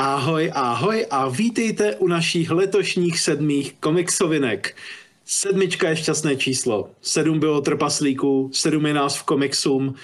Ahoj, 0.00 0.50
ahoj 0.54 1.06
a 1.10 1.28
vítejte 1.28 1.96
u 1.96 2.08
našich 2.08 2.50
letošních 2.50 3.20
sedmých 3.20 3.74
komiksovinek. 3.80 4.76
Sedmička 5.24 5.88
je 5.88 5.96
šťastné 5.96 6.36
číslo. 6.36 6.90
Sedm 7.00 7.40
bylo 7.40 7.60
trpaslíků, 7.60 8.50
sedm 8.52 8.86
je 8.86 8.94
nás 8.94 9.16
v 9.16 9.22
komiksum 9.22 9.94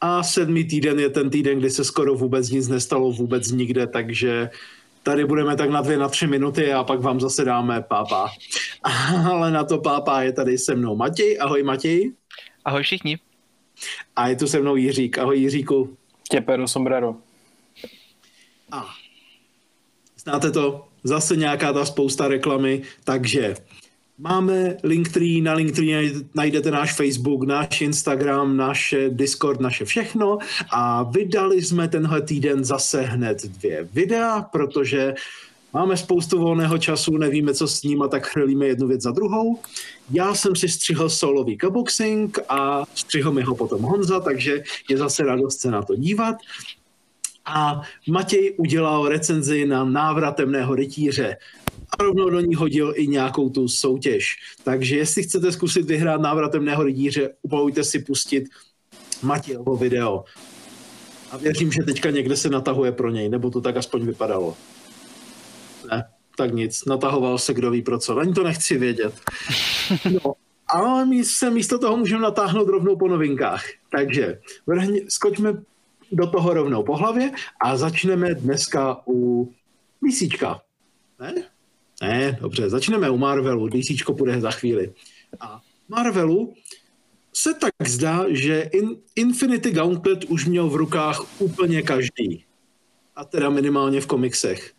a 0.00 0.22
sedmý 0.22 0.64
týden 0.64 0.98
je 0.98 1.10
ten 1.10 1.30
týden, 1.30 1.58
kdy 1.58 1.70
se 1.70 1.84
skoro 1.84 2.14
vůbec 2.14 2.50
nic 2.50 2.68
nestalo, 2.68 3.12
vůbec 3.12 3.50
nikde, 3.50 3.86
takže 3.86 4.50
tady 5.02 5.24
budeme 5.24 5.56
tak 5.56 5.70
na 5.70 5.80
dvě, 5.80 5.98
na 5.98 6.08
tři 6.08 6.26
minuty 6.26 6.72
a 6.72 6.84
pak 6.84 7.00
vám 7.00 7.20
zase 7.20 7.44
dáme 7.44 7.82
pápa. 7.82 8.30
Ale 9.30 9.50
na 9.50 9.64
to 9.64 9.78
pápa 9.78 10.22
je 10.22 10.32
tady 10.32 10.58
se 10.58 10.74
mnou 10.74 10.96
Matěj. 10.96 11.38
Ahoj 11.40 11.62
Matěj. 11.62 12.12
Ahoj 12.64 12.82
všichni. 12.82 13.18
A 14.16 14.28
je 14.28 14.36
tu 14.36 14.46
se 14.46 14.60
mnou 14.60 14.76
Jiřík. 14.76 15.18
Ahoj 15.18 15.38
Jiříku. 15.38 15.96
Těperu 16.30 16.66
sombrero. 16.66 17.16
A 18.72 19.03
znáte 20.24 20.50
to? 20.50 20.84
Zase 21.04 21.36
nějaká 21.36 21.72
ta 21.72 21.84
spousta 21.84 22.28
reklamy, 22.28 22.82
takže 23.04 23.54
Máme 24.18 24.76
Linktree, 24.82 25.42
na 25.42 25.54
Linktree 25.54 26.12
najdete 26.34 26.70
náš 26.70 26.92
Facebook, 26.96 27.46
náš 27.46 27.80
Instagram, 27.80 28.56
náš 28.56 28.94
Discord, 29.08 29.60
naše 29.60 29.84
všechno 29.84 30.38
a 30.72 31.02
vydali 31.02 31.62
jsme 31.62 31.88
tenhle 31.88 32.22
týden 32.22 32.64
zase 32.64 33.02
hned 33.02 33.42
dvě 33.42 33.88
videa, 33.92 34.42
protože 34.42 35.14
máme 35.72 35.96
spoustu 35.96 36.38
volného 36.38 36.78
času, 36.78 37.16
nevíme, 37.16 37.54
co 37.54 37.68
s 37.68 37.82
ním 37.82 38.02
a 38.02 38.08
tak 38.08 38.26
chrlíme 38.26 38.66
jednu 38.66 38.88
věc 38.88 39.02
za 39.02 39.10
druhou. 39.10 39.58
Já 40.10 40.34
jsem 40.34 40.56
si 40.56 40.68
střihl 40.68 41.10
solový 41.10 41.56
kaboxing 41.56 42.38
a 42.48 42.84
střihl 42.94 43.32
mi 43.32 43.42
ho 43.42 43.54
potom 43.54 43.82
Honza, 43.82 44.20
takže 44.20 44.62
je 44.88 44.98
zase 44.98 45.22
radost 45.22 45.60
se 45.60 45.70
na 45.70 45.82
to 45.82 45.96
dívat. 45.96 46.36
A 47.46 47.80
Matěj 48.08 48.54
udělal 48.58 49.08
recenzi 49.08 49.66
na 49.66 49.84
návrat 49.84 50.36
temného 50.36 50.74
rytíře 50.74 51.36
a 51.98 52.02
rovnou 52.02 52.30
do 52.30 52.40
ní 52.40 52.54
hodil 52.54 52.94
i 52.96 53.06
nějakou 53.06 53.50
tu 53.50 53.68
soutěž. 53.68 54.36
Takže 54.64 54.96
jestli 54.96 55.22
chcete 55.22 55.52
zkusit 55.52 55.86
vyhrát 55.86 56.20
návratem 56.20 56.68
rytíře, 56.82 57.30
upalujte 57.42 57.84
si 57.84 57.98
pustit 57.98 58.44
Matějovo 59.22 59.76
video. 59.76 60.24
A 61.30 61.36
věřím, 61.36 61.72
že 61.72 61.82
teďka 61.82 62.10
někde 62.10 62.36
se 62.36 62.50
natahuje 62.50 62.92
pro 62.92 63.10
něj, 63.10 63.28
nebo 63.28 63.50
to 63.50 63.60
tak 63.60 63.76
aspoň 63.76 64.06
vypadalo. 64.06 64.56
Ne, 65.90 66.04
tak 66.36 66.54
nic, 66.54 66.84
natahoval 66.84 67.38
se 67.38 67.54
kdo 67.54 67.70
ví 67.70 67.82
pro 67.82 67.98
co, 67.98 68.18
ani 68.18 68.32
to 68.32 68.42
nechci 68.42 68.78
vědět. 68.78 69.14
No, 70.12 70.34
ale 70.68 71.06
my 71.06 71.24
se 71.24 71.50
místo 71.50 71.78
toho 71.78 71.96
můžeme 71.96 72.22
natáhnout 72.22 72.68
rovnou 72.68 72.96
po 72.96 73.08
novinkách. 73.08 73.64
Takže 73.90 74.38
vrhni, 74.66 75.02
skočme 75.08 75.52
do 76.12 76.26
toho 76.26 76.54
rovnou 76.54 76.82
po 76.82 76.96
hlavě 76.96 77.30
a 77.64 77.76
začneme 77.76 78.34
dneska 78.34 79.02
u 79.06 79.52
mísíčka. 80.00 80.60
Ne? 81.20 81.34
Ne, 82.02 82.38
dobře, 82.40 82.70
začneme 82.70 83.10
u 83.10 83.16
Marvelu, 83.16 83.68
DC 83.68 84.04
půjde 84.18 84.40
za 84.40 84.50
chvíli. 84.50 84.92
A 85.40 85.60
Marvelu 85.88 86.54
se 87.32 87.54
tak 87.54 87.88
zdá, 87.88 88.24
že 88.28 88.70
in, 88.72 88.96
Infinity 89.16 89.70
Gauntlet 89.70 90.24
už 90.24 90.46
měl 90.46 90.68
v 90.68 90.76
rukách 90.76 91.40
úplně 91.40 91.82
každý. 91.82 92.44
A 93.16 93.24
teda 93.24 93.50
minimálně 93.50 94.00
v 94.00 94.06
komiksech. 94.06 94.72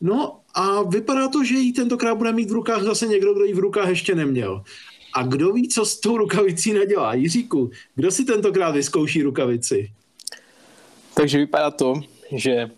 No 0.00 0.40
a 0.54 0.82
vypadá 0.82 1.28
to, 1.28 1.44
že 1.44 1.54
ji 1.54 1.72
tentokrát 1.72 2.14
bude 2.14 2.32
mít 2.32 2.50
v 2.50 2.52
rukách 2.52 2.82
zase 2.82 3.06
někdo, 3.06 3.34
kdo 3.34 3.44
ji 3.44 3.54
v 3.54 3.58
rukách 3.58 3.88
ještě 3.88 4.14
neměl. 4.14 4.62
A 5.14 5.22
kdo 5.22 5.52
ví, 5.52 5.68
co 5.68 5.84
s 5.84 6.00
tou 6.00 6.16
rukavicí 6.16 6.72
nedělá? 6.72 7.14
Jiříku, 7.14 7.70
kdo 7.94 8.10
si 8.10 8.24
tentokrát 8.24 8.70
vyzkouší 8.70 9.22
rukavici? 9.22 9.92
Takže 11.14 11.38
vypadá 11.38 11.70
to, 11.70 11.94
že 12.32 12.70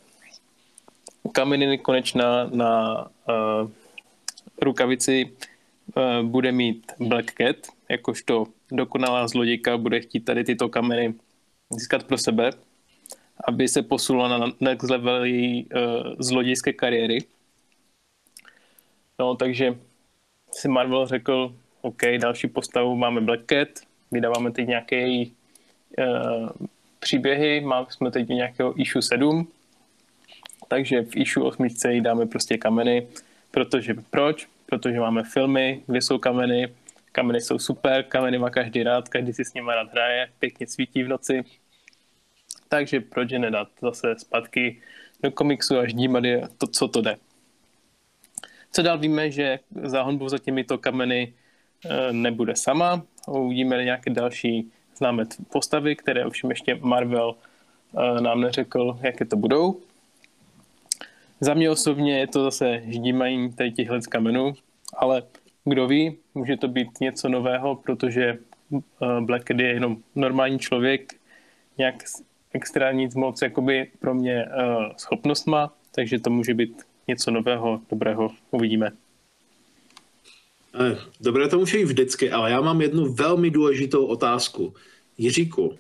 Kameny 1.33 1.79
konečná 1.79 2.47
na 2.53 3.05
uh, 3.29 3.71
rukavici 4.63 5.33
uh, 5.97 6.27
bude 6.27 6.53
mít 6.53 6.93
Black 6.99 7.33
Cat, 7.33 7.57
jakožto 7.89 8.47
dokonalá 8.73 9.29
zlodějka 9.29 9.77
bude 9.79 10.01
chtít 10.01 10.21
tady 10.21 10.45
tyto 10.45 10.69
kameny 10.69 11.15
získat 11.71 12.05
pro 12.05 12.19
sebe, 12.19 12.51
aby 13.45 13.69
se 13.69 13.83
posunula 13.83 14.39
na 14.39 14.47
next 14.61 14.91
level 14.91 15.25
její 15.25 15.65
uh, 15.65 16.15
zlodějské 16.19 16.73
kariéry. 16.73 17.19
No, 19.19 19.35
takže 19.37 19.79
si 20.53 20.69
Marvel 20.69 21.07
řekl, 21.07 21.55
OK, 21.81 22.03
další 22.21 22.49
postavu 22.49 22.97
máme 22.97 23.21
Black 23.21 23.45
Cat, 23.47 23.69
vydáváme 24.11 24.51
teď 24.51 24.69
nějaké 24.69 24.97
její 24.97 25.35
uh, 25.99 26.49
příběhy, 27.05 27.61
máme, 27.61 27.87
jsme 27.91 28.11
teď 28.11 28.29
nějakého 28.29 28.81
issue 28.81 29.03
7, 29.03 29.49
takže 30.69 31.03
v 31.03 31.17
issue 31.17 31.45
8 31.45 31.67
jí 31.91 32.01
dáme 32.01 32.27
prostě 32.27 32.59
kameny, 32.59 33.07
Protože 33.55 33.95
proč? 34.11 34.49
Protože 34.67 35.01
máme 35.01 35.23
filmy, 35.25 35.83
kde 35.87 36.01
jsou 36.01 36.19
kameny, 36.19 36.75
kameny 37.13 37.41
jsou 37.41 37.59
super, 37.59 38.03
kameny 38.03 38.39
má 38.39 38.51
každý 38.51 38.83
rád, 38.83 39.09
každý 39.09 39.33
si 39.33 39.45
s 39.45 39.55
nimi 39.55 39.71
rád 39.75 39.93
hraje, 39.93 40.29
pěkně 40.39 40.67
svítí 40.67 41.03
v 41.03 41.09
noci. 41.09 41.45
Takže 42.69 43.01
proč 43.01 43.31
je 43.31 43.39
nedat 43.39 43.69
zase 43.83 44.15
zpátky 44.19 44.83
do 45.23 45.31
komiksu 45.31 45.79
a 45.79 45.87
ždímat 45.87 46.25
je 46.25 46.43
to, 46.59 46.67
co 46.67 46.89
to 46.89 47.03
jde. 47.03 47.17
Co 48.73 48.83
dál 48.83 48.99
víme, 48.99 49.31
že 49.31 49.59
za 49.83 50.03
honbou 50.03 50.29
za 50.29 50.39
těmito 50.39 50.79
kameny 50.79 51.35
e, 51.85 52.13
nebude 52.13 52.57
sama. 52.57 53.03
Uvidíme 53.29 53.85
nějaké 53.85 54.11
další 54.11 54.73
známé 54.97 55.25
postavy, 55.53 55.97
které 55.97 56.25
ovšem 56.25 56.51
ještě 56.51 56.79
Marvel 56.83 57.35
e, 57.97 58.21
nám 58.21 58.41
neřekl, 58.41 58.99
jaké 59.03 59.25
to 59.25 59.37
budou. 59.37 59.81
Za 61.41 61.55
mě 61.55 61.71
osobně 61.71 62.19
je 62.19 62.27
to 62.27 62.45
zase 62.45 62.83
ždímají 62.87 63.53
tady 63.53 63.73
těchhle 63.73 64.03
z 64.03 64.07
kamenů, 64.07 64.55
ale 64.97 65.23
kdo 65.65 65.87
ví, 65.87 66.17
může 66.35 66.57
to 66.57 66.69
být 66.69 67.01
něco 67.01 67.29
nového, 67.29 67.77
protože 67.77 68.39
eh, 68.75 69.21
Black 69.21 69.51
je 69.51 69.67
jenom 69.67 69.97
normální 70.15 70.59
člověk, 70.59 71.15
nějak 71.79 71.95
extra 72.53 72.93
nic 72.93 73.15
moc 73.15 73.43
jakoby 73.43 73.91
pro 74.01 74.15
mě 74.15 74.45
uh, 74.47 74.85
schopnost 74.97 75.47
má, 75.47 75.73
takže 75.95 76.19
to 76.19 76.31
může 76.31 76.55
být 76.55 76.83
něco 77.09 77.31
nového, 77.31 77.81
dobrého, 77.91 78.31
uvidíme. 78.51 78.93
Eh, 80.81 80.99
dobré 81.21 81.49
to 81.49 81.59
může 81.59 81.79
i 81.79 81.85
vždycky, 81.85 82.31
ale 82.31 82.51
já 82.51 82.61
mám 82.61 82.81
jednu 82.81 83.13
velmi 83.13 83.51
důležitou 83.51 84.07
otázku. 84.07 84.75
Jiříku, 85.19 85.79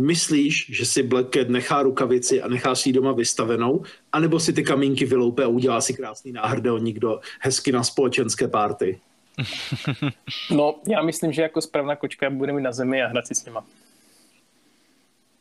Myslíš, 0.00 0.66
že 0.68 0.86
si 0.86 1.02
Black 1.02 1.34
Cat 1.34 1.48
nechá 1.48 1.82
rukavici 1.82 2.42
a 2.42 2.48
nechá 2.48 2.74
si 2.74 2.88
ji 2.88 2.92
doma 2.92 3.12
vystavenou, 3.12 3.82
anebo 4.12 4.40
si 4.40 4.52
ty 4.52 4.62
kamínky 4.62 5.04
vyloupe 5.04 5.44
a 5.44 5.48
udělá 5.48 5.80
si 5.80 5.94
krásný 5.94 6.32
náhrdelník 6.32 6.98
do 6.98 7.20
hezky 7.40 7.72
na 7.72 7.84
společenské 7.84 8.48
párty? 8.48 9.00
No, 10.50 10.74
já 10.88 11.02
myslím, 11.02 11.32
že 11.32 11.42
jako 11.42 11.60
správná 11.60 11.96
kočka 11.96 12.30
bude 12.30 12.52
mít 12.52 12.62
na 12.62 12.72
zemi 12.72 13.02
a 13.02 13.06
hrát 13.06 13.26
si 13.26 13.34
s 13.34 13.44
nima. 13.44 13.64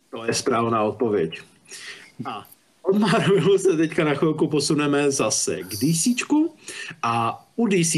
To 0.09 0.25
je 0.25 0.33
správná 0.33 0.83
odpověď. 0.83 1.41
A 2.25 2.47
od 2.81 2.97
Marvelu 2.97 3.57
se 3.57 3.77
teďka 3.77 4.03
na 4.03 4.13
chvilku 4.13 4.47
posuneme 4.47 5.11
zase 5.11 5.63
k 5.63 5.69
DC 5.69 6.07
a 7.03 7.45
u 7.55 7.67
DC 7.67 7.95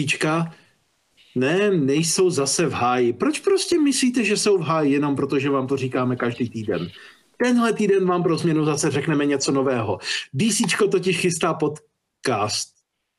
ne, 1.40 1.72
nejsou 1.72 2.30
zase 2.30 2.66
v 2.66 2.72
háji. 2.72 3.14
Proč 3.14 3.40
prostě 3.40 3.80
myslíte, 3.80 4.24
že 4.24 4.38
jsou 4.38 4.58
v 4.58 4.62
háji 4.62 4.92
jenom 4.92 5.16
protože 5.16 5.50
vám 5.50 5.68
to 5.68 5.78
říkáme 5.78 6.16
každý 6.16 6.50
týden? 6.50 6.90
Tenhle 7.38 7.74
týden 7.74 8.06
vám 8.06 8.24
pro 8.24 8.38
změnu 8.38 8.66
zase 8.66 8.92
řekneme 8.92 9.26
něco 9.26 9.52
nového. 9.52 10.00
DC 10.34 10.62
totiž 10.92 11.18
chystá 11.18 11.54
podcast. 11.54 12.70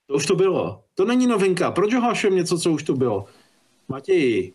To 0.07 0.15
už 0.15 0.27
to 0.27 0.37
bylo. 0.37 0.85
To 0.95 1.05
není 1.05 1.27
novinka. 1.27 1.71
Proč 1.71 1.95
ohlašujeme 1.95 2.37
něco, 2.37 2.59
co 2.59 2.73
už 2.73 2.83
to 2.83 2.95
bylo? 2.95 3.25
Matěji, 3.89 4.55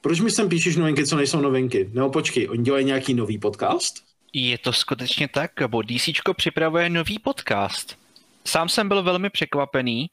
proč 0.00 0.20
mi 0.20 0.30
sem 0.30 0.48
píšeš 0.48 0.76
novinky, 0.76 1.06
co 1.06 1.16
nejsou 1.16 1.40
novinky? 1.40 1.90
Nebo 1.92 2.10
počkej, 2.10 2.48
oni 2.48 2.62
dělají 2.62 2.84
nějaký 2.84 3.14
nový 3.14 3.38
podcast? 3.38 3.94
Je 4.32 4.58
to 4.58 4.72
skutečně 4.72 5.28
tak, 5.28 5.50
bo 5.66 5.82
DC 5.82 6.08
připravuje 6.36 6.90
nový 6.90 7.18
podcast. 7.18 7.98
Sám 8.44 8.68
jsem 8.68 8.88
byl 8.88 9.02
velmi 9.02 9.30
překvapený, 9.30 10.06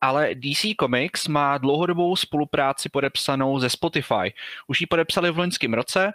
ale 0.00 0.34
DC 0.34 0.66
Comics 0.80 1.28
má 1.28 1.58
dlouhodobou 1.58 2.16
spolupráci 2.16 2.88
podepsanou 2.88 3.58
ze 3.58 3.70
Spotify. 3.70 4.32
Už 4.66 4.80
ji 4.80 4.86
podepsali 4.86 5.30
v 5.30 5.38
loňském 5.38 5.74
roce 5.74 6.12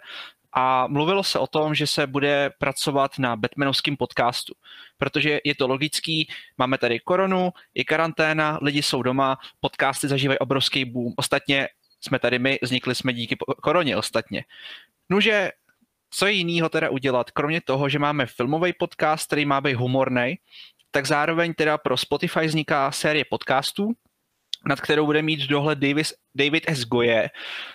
a 0.52 0.86
mluvilo 0.86 1.24
se 1.24 1.38
o 1.38 1.46
tom, 1.46 1.74
že 1.74 1.86
se 1.86 2.06
bude 2.06 2.50
pracovat 2.58 3.18
na 3.18 3.36
Batmanovském 3.36 3.96
podcastu, 3.96 4.54
protože 4.98 5.40
je 5.44 5.54
to 5.54 5.66
logický, 5.66 6.28
máme 6.58 6.78
tady 6.78 7.00
koronu, 7.00 7.52
je 7.74 7.84
karanténa, 7.84 8.58
lidi 8.62 8.82
jsou 8.82 9.02
doma, 9.02 9.38
podcasty 9.60 10.08
zažívají 10.08 10.38
obrovský 10.38 10.84
boom. 10.84 11.12
Ostatně 11.16 11.68
jsme 12.00 12.18
tady 12.18 12.38
my, 12.38 12.58
vznikli 12.62 12.94
jsme 12.94 13.12
díky 13.12 13.36
koroně 13.62 13.96
ostatně. 13.96 14.44
Nože, 15.10 15.50
co 16.10 16.26
je 16.26 16.32
jinýho 16.32 16.68
teda 16.68 16.90
udělat, 16.90 17.30
kromě 17.30 17.60
toho, 17.60 17.88
že 17.88 17.98
máme 17.98 18.26
filmový 18.26 18.72
podcast, 18.72 19.26
který 19.26 19.44
má 19.44 19.60
být 19.60 19.74
humorný, 19.74 20.38
tak 20.90 21.06
zároveň 21.06 21.54
teda 21.54 21.78
pro 21.78 21.96
Spotify 21.96 22.46
vzniká 22.46 22.92
série 22.92 23.24
podcastů, 23.30 23.92
nad 24.66 24.80
kterou 24.80 25.06
bude 25.06 25.22
mít 25.22 25.40
dohled 25.40 25.78
Davis, 25.78 26.14
David 26.34 26.64
S. 26.68 26.84
Goye, 26.84 27.30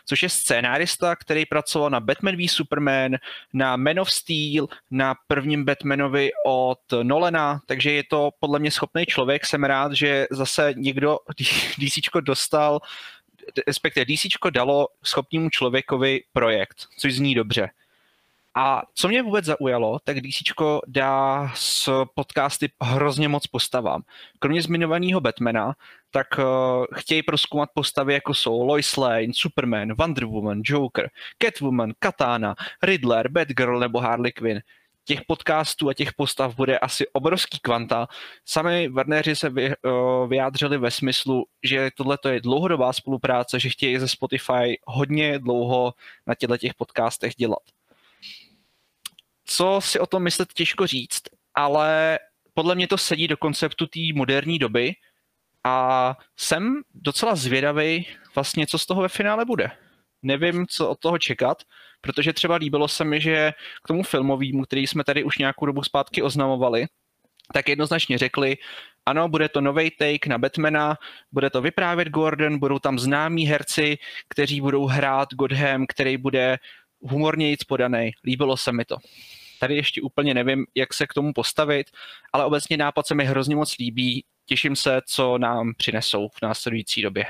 což 0.05 0.23
je 0.23 0.29
scénárista, 0.29 1.15
který 1.15 1.45
pracoval 1.45 1.89
na 1.89 1.99
Batman 1.99 2.35
v 2.35 2.47
Superman, 2.47 3.11
na 3.53 3.75
Man 3.75 3.99
of 3.99 4.11
Steel, 4.11 4.67
na 4.91 5.15
prvním 5.27 5.65
Batmanovi 5.65 6.31
od 6.45 6.79
Nolana, 7.03 7.59
takže 7.67 7.91
je 7.91 8.03
to 8.03 8.29
podle 8.39 8.59
mě 8.59 8.71
schopný 8.71 9.05
člověk. 9.05 9.45
Jsem 9.45 9.63
rád, 9.63 9.91
že 9.93 10.27
zase 10.31 10.73
někdo 10.77 11.17
DC 11.79 12.21
dostal, 12.21 12.79
respektive 13.67 14.05
DC 14.05 14.25
dalo 14.49 14.87
schopnému 15.03 15.49
člověkovi 15.49 16.23
projekt, 16.33 16.87
což 16.97 17.13
zní 17.13 17.35
dobře. 17.35 17.69
A 18.55 18.81
co 18.93 19.07
mě 19.07 19.23
vůbec 19.23 19.45
zaujalo, 19.45 19.99
tak 20.03 20.21
DC 20.21 20.41
dá 20.87 21.51
s 21.55 22.05
podcasty 22.15 22.71
hrozně 22.81 23.27
moc 23.27 23.47
postavám. 23.47 24.01
Kromě 24.39 24.61
zmiňovaného 24.61 25.21
Batmana, 25.21 25.73
tak 26.11 26.27
uh, 26.37 26.85
chtějí 26.95 27.23
proskoumat 27.23 27.69
postavy 27.73 28.13
jako 28.13 28.33
jsou 28.33 28.63
Lois 28.63 28.97
Lane, 28.97 29.27
Superman, 29.33 29.93
Wonder 29.93 30.25
Woman, 30.25 30.61
Joker, 30.63 31.09
Catwoman, 31.43 31.91
Katana, 31.99 32.55
Riddler, 32.83 33.27
Batgirl 33.27 33.79
nebo 33.79 33.99
Harley 33.99 34.31
Quinn. 34.31 34.61
Těch 35.05 35.21
podcastů 35.27 35.89
a 35.89 35.93
těch 35.93 36.13
postav 36.13 36.55
bude 36.55 36.79
asi 36.79 37.07
obrovský 37.13 37.59
kvanta. 37.59 38.07
Sami 38.45 38.89
Werneři 38.89 39.35
se 39.35 39.49
vy, 39.49 39.73
uh, 39.85 40.29
vyjádřili 40.29 40.77
ve 40.77 40.91
smyslu, 40.91 41.45
že 41.63 41.89
tohle 41.97 42.17
je 42.29 42.41
dlouhodobá 42.41 42.93
spolupráce, 42.93 43.59
že 43.59 43.69
chtějí 43.69 43.99
ze 43.99 44.07
Spotify 44.07 44.79
hodně 44.85 45.39
dlouho 45.39 45.93
na 46.27 46.35
těchto 46.35 46.57
těch 46.57 46.73
podcastech 46.73 47.35
dělat 47.35 47.80
co 49.51 49.81
si 49.81 49.99
o 49.99 50.05
tom 50.05 50.23
myslet 50.23 50.53
těžko 50.53 50.87
říct, 50.87 51.21
ale 51.55 52.19
podle 52.53 52.75
mě 52.75 52.87
to 52.87 52.97
sedí 52.97 53.27
do 53.27 53.37
konceptu 53.37 53.87
té 53.87 53.99
moderní 54.15 54.59
doby 54.59 54.93
a 55.63 56.17
jsem 56.37 56.81
docela 56.93 57.35
zvědavý 57.35 58.07
vlastně, 58.35 58.67
co 58.67 58.77
z 58.77 58.85
toho 58.85 59.01
ve 59.01 59.07
finále 59.07 59.45
bude. 59.45 59.71
Nevím, 60.23 60.67
co 60.67 60.89
od 60.89 60.99
toho 60.99 61.17
čekat, 61.17 61.63
protože 62.01 62.33
třeba 62.33 62.55
líbilo 62.55 62.87
se 62.87 63.03
mi, 63.03 63.21
že 63.21 63.53
k 63.83 63.87
tomu 63.87 64.03
filmovému, 64.03 64.63
který 64.63 64.87
jsme 64.87 65.03
tady 65.03 65.23
už 65.23 65.37
nějakou 65.37 65.65
dobu 65.65 65.83
zpátky 65.83 66.21
oznamovali, 66.21 66.85
tak 67.53 67.69
jednoznačně 67.69 68.17
řekli, 68.17 68.57
ano, 69.05 69.29
bude 69.29 69.49
to 69.49 69.61
nový 69.61 69.91
take 69.91 70.29
na 70.29 70.37
Batmana, 70.37 70.97
bude 71.31 71.49
to 71.49 71.61
vyprávět 71.61 72.07
Gordon, 72.07 72.59
budou 72.59 72.79
tam 72.79 72.99
známí 72.99 73.45
herci, 73.45 73.97
kteří 74.29 74.61
budou 74.61 74.85
hrát 74.85 75.33
Godham, 75.33 75.85
který 75.87 76.17
bude 76.17 76.57
humornějíc 77.01 77.63
podaný. 77.63 78.11
Líbilo 78.25 78.57
se 78.57 78.71
mi 78.71 78.85
to. 78.85 78.97
Tady 79.61 79.75
ještě 79.75 80.01
úplně 80.01 80.33
nevím, 80.33 80.65
jak 80.75 80.93
se 80.93 81.07
k 81.07 81.13
tomu 81.13 81.33
postavit, 81.33 81.87
ale 82.33 82.45
obecně 82.45 82.77
nápad 82.77 83.07
se 83.07 83.15
mi 83.15 83.25
hrozně 83.25 83.55
moc 83.55 83.77
líbí. 83.77 84.23
Těším 84.45 84.75
se, 84.75 85.01
co 85.05 85.37
nám 85.37 85.73
přinesou 85.77 86.27
v 86.27 86.41
následující 86.41 87.01
době. 87.01 87.25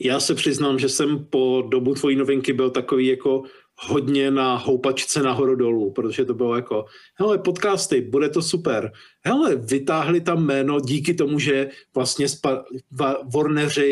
Já 0.00 0.20
se 0.20 0.34
přiznám, 0.34 0.78
že 0.78 0.88
jsem 0.88 1.24
po 1.24 1.62
dobu 1.68 1.94
tvojí 1.94 2.16
novinky 2.16 2.52
byl 2.52 2.70
takový 2.70 3.06
jako 3.06 3.42
hodně 3.78 4.30
na 4.30 4.56
houpačce 4.56 5.22
nahoru 5.22 5.56
dolů, 5.56 5.90
protože 5.90 6.24
to 6.24 6.34
bylo 6.34 6.56
jako, 6.56 6.84
hele, 7.14 7.38
podcasty, 7.38 8.00
bude 8.00 8.28
to 8.28 8.42
super. 8.42 8.92
Hele, 9.24 9.56
vytáhli 9.56 10.20
tam 10.20 10.46
jméno 10.46 10.80
díky 10.80 11.14
tomu, 11.14 11.38
že 11.38 11.70
vlastně 11.94 12.28
spa, 12.28 12.64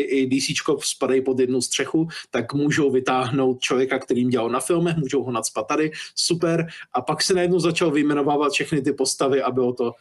i 0.01 0.27
DC 0.27 0.61
spadají 0.79 1.21
pod 1.21 1.39
jednu 1.39 1.61
střechu, 1.61 2.07
tak 2.31 2.53
můžou 2.53 2.91
vytáhnout 2.91 3.59
člověka, 3.59 3.99
kterým 3.99 4.29
dělal 4.29 4.49
na 4.49 4.59
filmech, 4.59 4.97
můžou 4.97 5.23
ho 5.23 5.31
nadspat 5.31 5.67
tady, 5.67 5.91
super. 6.15 6.67
A 6.93 7.01
pak 7.01 7.21
se 7.21 7.33
najednou 7.33 7.59
začal 7.59 7.91
vyjmenovávat 7.91 8.51
všechny 8.51 8.81
ty 8.81 8.93
postavy 8.93 9.41
a 9.41 9.51
bylo 9.51 9.73
to, 9.73 9.91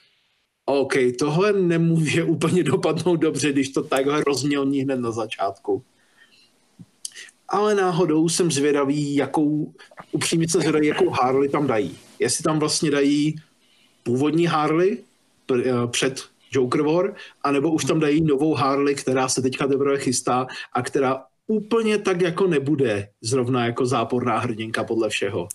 OK, 0.65 0.94
tohle 1.19 1.53
nemůže 1.53 2.25
úplně 2.25 2.62
dopadnout 2.62 3.17
dobře, 3.17 3.53
když 3.53 3.69
to 3.69 3.83
takhle 3.83 4.25
rozmělní 4.26 4.81
hned 4.81 5.00
na 5.00 5.11
začátku 5.11 5.85
ale 7.50 7.75
náhodou 7.75 8.29
jsem 8.29 8.50
zvědavý, 8.50 9.17
jakou, 9.17 9.75
upřímně 10.12 10.49
se 10.49 10.61
zvědavý, 10.61 10.87
jakou 10.87 11.11
Harley 11.11 11.49
tam 11.49 11.67
dají. 11.67 11.99
Jestli 12.19 12.43
tam 12.43 12.58
vlastně 12.58 12.91
dají 12.91 13.37
původní 14.02 14.47
Harley 14.47 14.99
eh, 15.55 15.73
před 15.87 16.25
Joker 16.52 16.82
War, 16.82 17.14
anebo 17.43 17.70
už 17.70 17.85
tam 17.85 18.00
dají 18.00 18.20
novou 18.20 18.55
Harley, 18.55 18.94
která 18.94 19.29
se 19.29 19.43
teďka 19.43 19.67
teprve 19.67 19.99
chystá 19.99 20.47
a 20.73 20.82
která 20.82 21.25
úplně 21.47 21.99
tak 21.99 22.20
jako 22.20 22.47
nebude 22.47 23.08
zrovna 23.20 23.67
jako 23.67 23.87
záporná 23.87 24.38
hrdinka 24.38 24.85
podle 24.85 25.08
všeho 25.08 25.49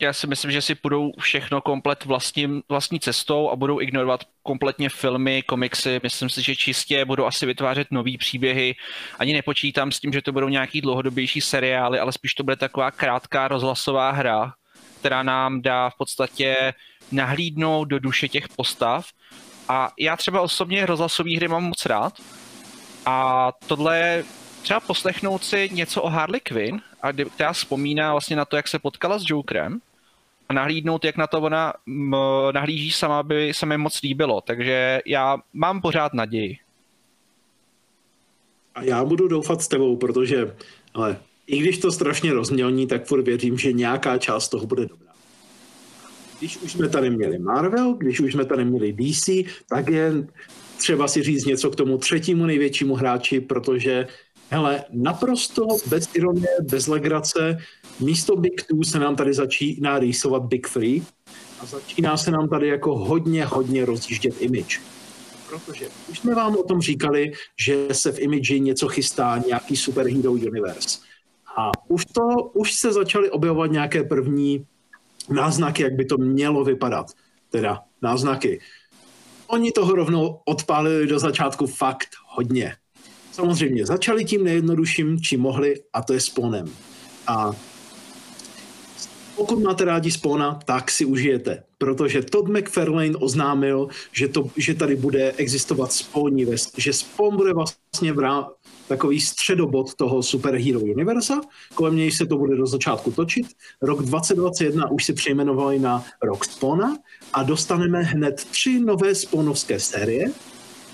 já 0.00 0.12
si 0.12 0.26
myslím, 0.26 0.50
že 0.50 0.62
si 0.62 0.74
půjdou 0.74 1.12
všechno 1.20 1.60
komplet 1.60 2.04
vlastním, 2.04 2.62
vlastní 2.68 3.00
cestou 3.00 3.50
a 3.50 3.56
budou 3.56 3.80
ignorovat 3.80 4.24
kompletně 4.42 4.88
filmy, 4.88 5.42
komiksy. 5.42 6.00
Myslím 6.02 6.30
si, 6.30 6.42
že 6.42 6.56
čistě 6.56 7.04
budou 7.04 7.24
asi 7.26 7.46
vytvářet 7.46 7.88
nové 7.90 8.10
příběhy. 8.18 8.74
Ani 9.18 9.32
nepočítám 9.32 9.92
s 9.92 10.00
tím, 10.00 10.12
že 10.12 10.22
to 10.22 10.32
budou 10.32 10.48
nějaký 10.48 10.80
dlouhodobější 10.80 11.40
seriály, 11.40 11.98
ale 11.98 12.12
spíš 12.12 12.34
to 12.34 12.44
bude 12.44 12.56
taková 12.56 12.90
krátká 12.90 13.48
rozhlasová 13.48 14.10
hra, 14.10 14.52
která 15.00 15.22
nám 15.22 15.62
dá 15.62 15.90
v 15.90 15.96
podstatě 15.96 16.74
nahlídnout 17.12 17.84
do 17.84 17.98
duše 17.98 18.28
těch 18.28 18.48
postav. 18.48 19.06
A 19.68 19.90
já 19.98 20.16
třeba 20.16 20.40
osobně 20.40 20.86
rozhlasové 20.86 21.36
hry 21.36 21.48
mám 21.48 21.64
moc 21.64 21.86
rád. 21.86 22.12
A 23.06 23.52
tohle 23.66 23.98
je 23.98 24.24
třeba 24.62 24.80
poslechnout 24.80 25.44
si 25.44 25.70
něco 25.72 26.02
o 26.02 26.08
Harley 26.08 26.40
Quinn, 26.40 26.80
a 27.02 27.12
která 27.12 27.52
vzpomíná 27.52 28.12
vlastně 28.12 28.36
na 28.36 28.44
to, 28.44 28.56
jak 28.56 28.68
se 28.68 28.78
potkala 28.78 29.18
s 29.18 29.22
Jokerem, 29.26 29.80
a 30.48 30.52
nahlídnout, 30.52 31.04
jak 31.04 31.16
na 31.16 31.26
to 31.26 31.40
ona 31.40 31.72
nahlíží 32.52 32.90
sama, 32.90 33.22
by 33.22 33.54
se 33.54 33.66
mi 33.66 33.78
moc 33.78 34.02
líbilo. 34.02 34.40
Takže 34.40 35.00
já 35.06 35.36
mám 35.52 35.80
pořád 35.80 36.14
naději. 36.14 36.58
A 38.74 38.82
já 38.82 39.04
budu 39.04 39.28
doufat 39.28 39.62
s 39.62 39.68
tebou, 39.68 39.96
protože 39.96 40.54
ale 40.94 41.16
i 41.46 41.58
když 41.58 41.78
to 41.78 41.92
strašně 41.92 42.32
rozmělní, 42.32 42.86
tak 42.86 43.06
furt 43.06 43.22
věřím, 43.22 43.58
že 43.58 43.72
nějaká 43.72 44.18
část 44.18 44.48
toho 44.48 44.66
bude 44.66 44.86
dobrá. 44.86 45.12
Když 46.38 46.56
už 46.56 46.72
jsme 46.72 46.88
tady 46.88 47.10
měli 47.10 47.38
Marvel, 47.38 47.94
když 47.94 48.20
už 48.20 48.32
jsme 48.32 48.44
tady 48.44 48.64
měli 48.64 48.92
DC, 48.92 49.28
tak 49.68 49.88
je 49.88 50.12
třeba 50.76 51.08
si 51.08 51.22
říct 51.22 51.44
něco 51.44 51.70
k 51.70 51.76
tomu 51.76 51.98
třetímu 51.98 52.46
největšímu 52.46 52.94
hráči, 52.94 53.40
protože 53.40 54.06
hele, 54.50 54.84
naprosto 54.90 55.66
bez 55.86 56.08
ironie, 56.14 56.48
bez 56.62 56.86
legrace, 56.86 57.58
místo 58.00 58.36
Big 58.36 58.62
Two 58.62 58.84
se 58.84 58.98
nám 58.98 59.16
tady 59.16 59.34
začíná 59.34 59.98
rýsovat 59.98 60.42
Big 60.42 60.68
Three 60.68 61.02
a 61.60 61.66
začíná 61.66 62.16
se 62.16 62.30
nám 62.30 62.48
tady 62.48 62.68
jako 62.68 62.98
hodně, 62.98 63.44
hodně 63.44 63.84
rozjíždět 63.84 64.34
image. 64.40 64.80
Protože 65.48 65.88
už 66.10 66.18
jsme 66.18 66.34
vám 66.34 66.56
o 66.56 66.62
tom 66.62 66.80
říkali, 66.80 67.32
že 67.58 67.86
se 67.92 68.12
v 68.12 68.18
image 68.18 68.50
něco 68.58 68.88
chystá, 68.88 69.42
nějaký 69.46 69.76
superhero 69.76 70.32
universe. 70.32 70.98
A 71.56 71.70
už, 71.88 72.04
to, 72.04 72.22
už 72.52 72.74
se 72.74 72.92
začaly 72.92 73.30
objevovat 73.30 73.70
nějaké 73.70 74.04
první 74.04 74.66
náznaky, 75.28 75.82
jak 75.82 75.92
by 75.92 76.04
to 76.04 76.16
mělo 76.16 76.64
vypadat. 76.64 77.06
Teda 77.50 77.80
náznaky. 78.02 78.60
Oni 79.46 79.72
toho 79.72 79.92
rovnou 79.94 80.40
odpálili 80.44 81.06
do 81.06 81.18
začátku 81.18 81.66
fakt 81.66 82.08
hodně. 82.26 82.76
Samozřejmě 83.38 83.86
začali 83.86 84.24
tím 84.24 84.44
nejjednodušším, 84.44 85.20
čím 85.20 85.40
mohli, 85.40 85.74
a 85.92 86.02
to 86.02 86.12
je 86.12 86.20
spónem. 86.20 86.66
A 87.26 87.52
pokud 89.36 89.62
máte 89.62 89.84
rádi 89.84 90.10
Spona, 90.10 90.60
tak 90.64 90.90
si 90.90 91.04
užijete, 91.04 91.62
protože 91.78 92.22
Todd 92.22 92.48
McFarlane 92.48 93.16
oznámil, 93.16 93.88
že, 94.12 94.28
to, 94.28 94.50
že 94.56 94.74
tady 94.74 94.96
bude 94.96 95.32
existovat 95.32 95.90
West, 96.46 96.74
že 96.78 96.92
Spawn 96.92 97.36
bude 97.36 97.52
vlastně 97.54 98.12
v 98.12 98.44
takový 98.88 99.20
středobod 99.20 99.94
toho 99.94 100.22
superhero 100.22 100.80
univerza, 100.80 101.40
kolem 101.74 101.96
něj 101.96 102.10
se 102.10 102.26
to 102.26 102.38
bude 102.38 102.56
do 102.56 102.66
začátku 102.66 103.10
točit. 103.10 103.46
Rok 103.82 104.02
2021 104.02 104.90
už 104.90 105.04
si 105.04 105.12
přejmenovali 105.12 105.78
na 105.78 106.04
rok 106.22 106.44
Spawna 106.44 106.96
a 107.32 107.42
dostaneme 107.42 108.02
hned 108.02 108.44
tři 108.50 108.80
nové 108.80 109.14
Spawnovské 109.14 109.80
série, 109.80 110.26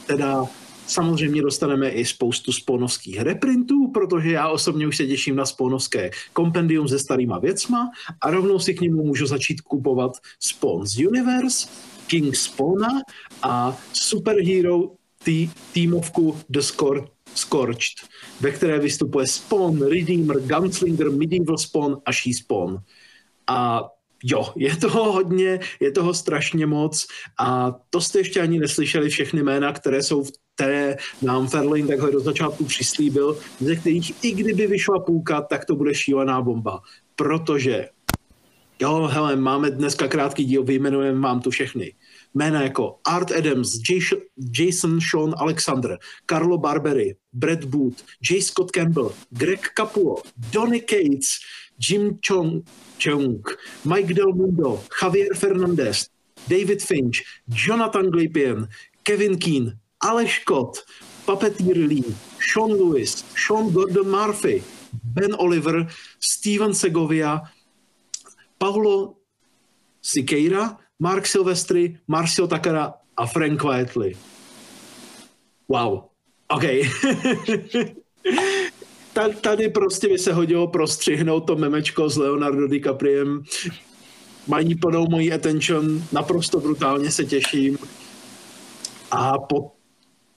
teda 0.07 0.47
Samozřejmě 0.87 1.43
dostaneme 1.43 1.89
i 1.89 2.05
spoustu 2.05 2.53
sponovských 2.53 3.21
reprintů, 3.21 3.91
protože 3.95 4.31
já 4.31 4.49
osobně 4.49 4.87
už 4.87 4.97
se 4.97 5.07
těším 5.07 5.37
na 5.37 5.47
sponovské 5.47 6.11
kompendium 6.33 6.89
se 6.89 6.99
starýma 6.99 7.39
věcma 7.39 7.91
a 8.21 8.31
rovnou 8.31 8.59
si 8.59 8.75
k 8.75 8.81
němu 8.81 9.05
můžu 9.05 9.27
začít 9.27 9.61
kupovat 9.61 10.13
Spawns 10.41 10.99
Universe, 10.99 11.69
King 12.07 12.37
Spawna 12.37 12.89
a 13.43 13.79
Superhero 13.93 14.91
tý, 15.25 15.51
týmovku 15.73 16.37
The 16.49 16.61
Score, 16.61 17.01
Scorched, 17.35 18.09
ve 18.41 18.51
které 18.51 18.79
vystupuje 18.79 19.27
Spawn, 19.27 19.83
Redeemer, 19.83 20.41
Gunslinger, 20.41 21.11
Medieval 21.11 21.59
Spawn 21.59 21.97
a 22.07 22.13
She 22.13 22.35
Spawn. 22.35 22.79
A 23.47 23.89
jo, 24.25 24.53
je 24.57 24.77
toho 24.77 25.13
hodně, 25.13 25.61
je 25.81 25.93
toho 25.93 26.15
strašně 26.15 26.67
moc 26.67 27.07
a 27.39 27.75
to 27.91 28.01
jste 28.01 28.19
ještě 28.19 28.41
ani 28.41 28.59
neslyšeli 28.59 29.09
všechny 29.09 29.43
jména, 29.43 29.73
které 29.73 30.03
jsou 30.03 30.25
v 30.25 30.31
které 30.55 30.97
nám 31.23 31.49
Fairlane 31.49 31.87
takhle 31.87 32.11
do 32.11 32.21
začátku 32.21 32.65
přislíbil, 32.65 33.39
ze 33.61 33.77
kterých 33.77 34.25
i 34.25 34.33
kdyby 34.33 34.67
vyšla 34.67 35.01
půlka, 35.01 35.43
tak 35.43 35.65
to 35.65 35.77
bude 35.77 35.95
šílená 35.95 36.43
bomba. 36.43 36.83
Protože, 37.17 37.89
jo, 38.81 39.09
hele, 39.13 39.37
máme 39.37 39.71
dneska 39.71 40.09
krátký 40.09 40.45
díl, 40.45 40.65
vyjmenujeme 40.65 41.21
vám 41.21 41.41
tu 41.41 41.51
všechny. 41.51 41.95
jména 42.35 42.63
jako 42.63 42.99
Art 43.05 43.33
Adams, 43.33 43.79
Jason 44.59 44.99
Sean 45.11 45.35
Alexander, 45.39 45.99
Carlo 46.31 46.59
Barberi, 46.59 47.17
Brad 47.33 47.65
Booth, 47.65 48.03
J. 48.31 48.43
Scott 48.43 48.71
Campbell, 48.71 49.11
Greg 49.31 49.61
Capullo, 49.79 50.17
Donny 50.53 50.81
Cates, 50.81 51.29
Jim 51.89 52.19
Chong, 52.29 52.63
Chung, 52.99 53.43
Mike 53.85 54.15
Del 54.15 54.35
Mundo, 54.35 54.85
Javier 55.03 55.35
Fernandez, 55.35 56.09
David 56.49 56.83
Finch, 56.83 57.23
Jonathan 57.49 58.11
Glipian, 58.11 58.69
Kevin 59.03 59.39
Keane, 59.39 59.79
Aleš 60.05 60.41
Scott, 60.41 60.85
Puppeteer 61.25 61.77
Lee, 61.77 62.15
Sean 62.39 62.73
Lewis, 62.73 63.25
Sean 63.35 63.73
Gordon 63.73 64.11
Murphy, 64.11 64.63
Ben 64.93 65.35
Oliver, 65.39 65.87
Steven 66.21 66.75
Segovia, 66.75 67.43
Paulo 68.59 69.17
Siqueira, 70.03 70.79
Mark 70.99 71.27
Silvestri, 71.27 71.99
Marcio 72.07 72.47
Takara 72.47 72.95
a 73.17 73.27
Frank 73.27 73.65
Whiteley. 73.65 74.17
Wow. 75.69 76.01
OK. 76.49 76.63
Tady 79.41 79.69
prostě 79.69 80.09
by 80.09 80.19
se 80.19 80.33
hodilo 80.33 80.69
prostřihnout 80.69 81.47
to 81.47 81.57
memečko 81.57 82.11
s 82.11 82.17
Leonardo 82.17 82.69
DiCapriem. 82.69 83.43
Mají 84.47 84.75
plnou 84.75 85.07
mojí 85.11 85.33
attention, 85.33 86.03
naprosto 86.13 86.61
brutálně 86.61 87.11
se 87.11 87.25
těším. 87.25 87.79
A 89.11 89.39
po... 89.39 89.74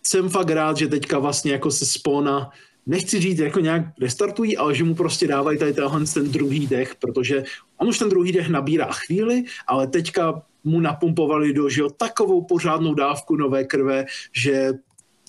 jsem 0.08 0.30
fakt 0.30 0.50
rád, 0.50 0.78
že 0.78 0.88
teďka 0.88 1.20
vlastně 1.20 1.52
jako 1.52 1.72
se 1.72 1.86
spona 1.86 2.50
nechci 2.86 3.20
říct, 3.20 3.40
jako 3.40 3.60
nějak 3.60 3.82
restartují, 4.02 4.58
ale 4.58 4.76
že 4.76 4.84
mu 4.84 4.96
prostě 4.96 5.28
dávají 5.28 5.60
tady 5.60 5.74
tenhle 5.74 6.06
ten 6.14 6.32
druhý 6.32 6.68
dech, 6.68 6.96
protože 6.96 7.44
on 7.78 7.88
už 7.88 8.00
ten 8.00 8.10
druhý 8.10 8.32
dech 8.32 8.50
nabírá 8.50 8.92
chvíli, 8.92 9.44
ale 9.68 9.88
teďka 9.88 10.42
mu 10.64 10.80
napumpovali 10.80 11.54
do 11.54 11.68
jo, 11.72 11.90
takovou 11.90 12.42
pořádnou 12.42 12.94
dávku 12.94 13.36
nové 13.36 13.64
krve, 13.64 14.06
že 14.34 14.72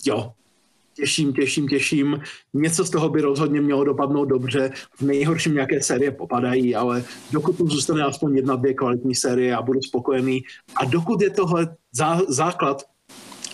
jo, 0.07 0.33
těším, 0.95 1.33
těším, 1.33 1.69
těším. 1.69 2.21
Něco 2.55 2.85
z 2.85 2.91
toho 2.91 3.09
by 3.09 3.21
rozhodně 3.21 3.61
mělo 3.61 3.85
dopadnout 3.85 4.25
dobře. 4.25 4.73
V 4.97 5.03
nejhorším 5.03 5.55
nějaké 5.55 5.83
série 5.83 6.11
popadají, 6.11 6.75
ale 6.75 7.05
dokud 7.33 7.57
tu 7.57 7.69
zůstane 7.69 8.03
aspoň 8.03 8.37
jedna, 8.37 8.57
dvě 8.57 8.75
kvalitní 8.75 9.15
série 9.15 9.57
a 9.57 9.63
budu 9.63 9.83
spokojený. 9.83 10.43
A 10.77 10.85
dokud 10.85 11.23
je 11.23 11.31
tohle 11.31 11.77
zá, 11.93 12.21
základ 12.29 12.83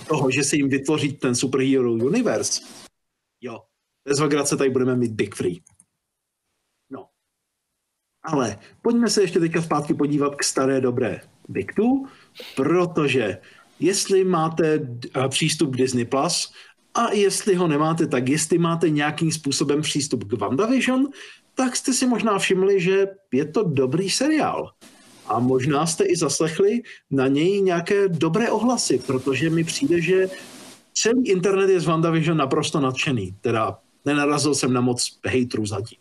toho, 0.08 0.30
že 0.30 0.44
se 0.44 0.56
jim 0.56 0.68
vytvoří 0.68 1.12
ten 1.12 1.34
superhero 1.34 1.92
universe, 1.92 2.62
jo, 3.40 3.60
bez 4.04 4.20
vagráce 4.20 4.56
tady 4.56 4.70
budeme 4.70 4.96
mít 4.96 5.12
Big 5.12 5.34
Free. 5.34 5.62
No. 6.90 7.08
Ale 8.22 8.58
pojďme 8.82 9.10
se 9.10 9.22
ještě 9.22 9.40
teďka 9.40 9.62
zpátky 9.62 9.94
podívat 9.94 10.34
k 10.34 10.44
staré 10.44 10.80
dobré 10.80 11.20
Big 11.48 11.74
Two, 11.74 12.04
protože 12.56 13.38
jestli 13.80 14.24
máte 14.24 14.88
přístup 15.28 15.74
k 15.74 15.76
Disney+, 15.76 16.04
Plus 16.04 16.52
a 16.94 17.12
jestli 17.12 17.54
ho 17.54 17.68
nemáte, 17.68 18.06
tak 18.06 18.28
jestli 18.28 18.58
máte 18.58 18.90
nějakým 18.90 19.32
způsobem 19.32 19.82
přístup 19.82 20.24
k 20.24 20.32
WandaVision, 20.32 21.08
tak 21.54 21.76
jste 21.76 21.92
si 21.92 22.06
možná 22.06 22.38
všimli, 22.38 22.80
že 22.80 23.06
je 23.32 23.44
to 23.44 23.62
dobrý 23.62 24.10
seriál. 24.10 24.70
A 25.26 25.40
možná 25.40 25.86
jste 25.86 26.04
i 26.04 26.16
zaslechli 26.16 26.82
na 27.10 27.28
něj 27.28 27.60
nějaké 27.60 28.08
dobré 28.08 28.50
ohlasy, 28.50 28.98
protože 29.06 29.50
mi 29.50 29.64
přijde, 29.64 30.00
že 30.00 30.28
celý 30.94 31.28
internet 31.28 31.70
je 31.70 31.80
z 31.80 31.84
WandaVision 31.84 32.36
naprosto 32.36 32.80
nadšený. 32.80 33.34
Teda 33.40 33.78
nenarazil 34.04 34.54
jsem 34.54 34.72
na 34.72 34.80
moc 34.80 35.18
hejtrů 35.26 35.66
zatím. 35.66 35.98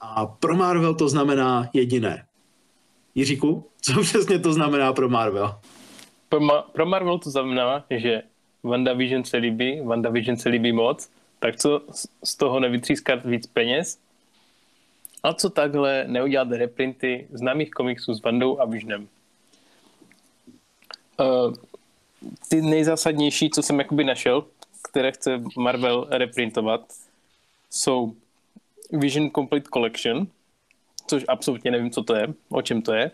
A 0.00 0.26
pro 0.26 0.56
Marvel 0.56 0.94
to 0.94 1.08
znamená 1.08 1.68
jediné. 1.72 2.24
Jiříku, 3.14 3.64
co 3.80 4.00
přesně 4.00 4.38
to 4.38 4.52
znamená 4.52 4.92
pro 4.92 5.08
Marvel? 5.08 5.54
Pro, 6.28 6.40
Ma- 6.40 6.64
pro 6.72 6.86
Marvel 6.86 7.18
to 7.18 7.30
znamená, 7.30 7.84
že 7.90 8.22
WandaVision 8.62 9.24
se 9.24 9.36
líbí, 9.36 9.80
WandaVision 9.80 10.36
se 10.36 10.48
líbí 10.48 10.72
moc, 10.72 11.08
tak 11.38 11.56
co 11.56 11.80
z 12.24 12.36
toho 12.36 12.60
nevytřískat 12.60 13.24
víc 13.24 13.46
peněz? 13.46 13.98
A 15.24 15.34
co 15.34 15.50
takhle 15.50 16.04
neudělat 16.08 16.48
reprinty 16.50 17.28
známých 17.32 17.70
komiksů 17.70 18.14
s 18.14 18.22
Vandou 18.22 18.60
a 18.60 18.64
Visionem? 18.64 19.08
Uh, 21.20 21.54
ty 22.48 22.62
nejzásadnější, 22.62 23.50
co 23.50 23.62
jsem 23.62 23.78
jakoby 23.78 24.04
našel, 24.04 24.44
které 24.90 25.12
chce 25.12 25.42
Marvel 25.56 26.06
reprintovat, 26.10 26.80
jsou 27.70 28.14
Vision 28.92 29.30
Complete 29.30 29.68
Collection, 29.72 30.26
což 31.06 31.24
absolutně 31.28 31.70
nevím, 31.70 31.90
co 31.90 32.02
to 32.02 32.14
je, 32.14 32.26
o 32.48 32.62
čem 32.62 32.82
to 32.82 32.94
je. 32.94 33.10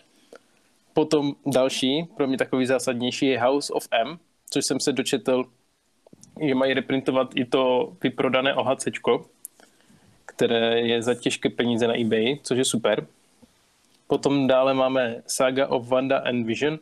Potom 0.92 1.32
další, 1.46 2.04
pro 2.16 2.26
mě 2.26 2.38
takový 2.38 2.66
zásadnější, 2.66 3.26
je 3.26 3.40
House 3.40 3.72
of 3.72 3.88
M, 3.90 4.18
což 4.50 4.66
jsem 4.66 4.80
se 4.80 4.92
dočetl, 4.92 5.44
že 6.46 6.54
mají 6.54 6.74
reprintovat 6.74 7.30
i 7.34 7.44
to 7.44 7.92
vyprodané 8.02 8.54
OHC, 8.54 8.88
které 10.40 10.80
je 10.80 11.02
za 11.02 11.14
těžké 11.14 11.50
peníze 11.50 11.88
na 11.88 12.00
eBay, 12.00 12.38
což 12.42 12.58
je 12.58 12.64
super. 12.64 13.06
Potom 14.06 14.46
dále 14.46 14.74
máme 14.74 15.22
Saga 15.26 15.66
of 15.66 15.88
Wanda 15.88 16.18
and 16.18 16.44
Vision, 16.46 16.78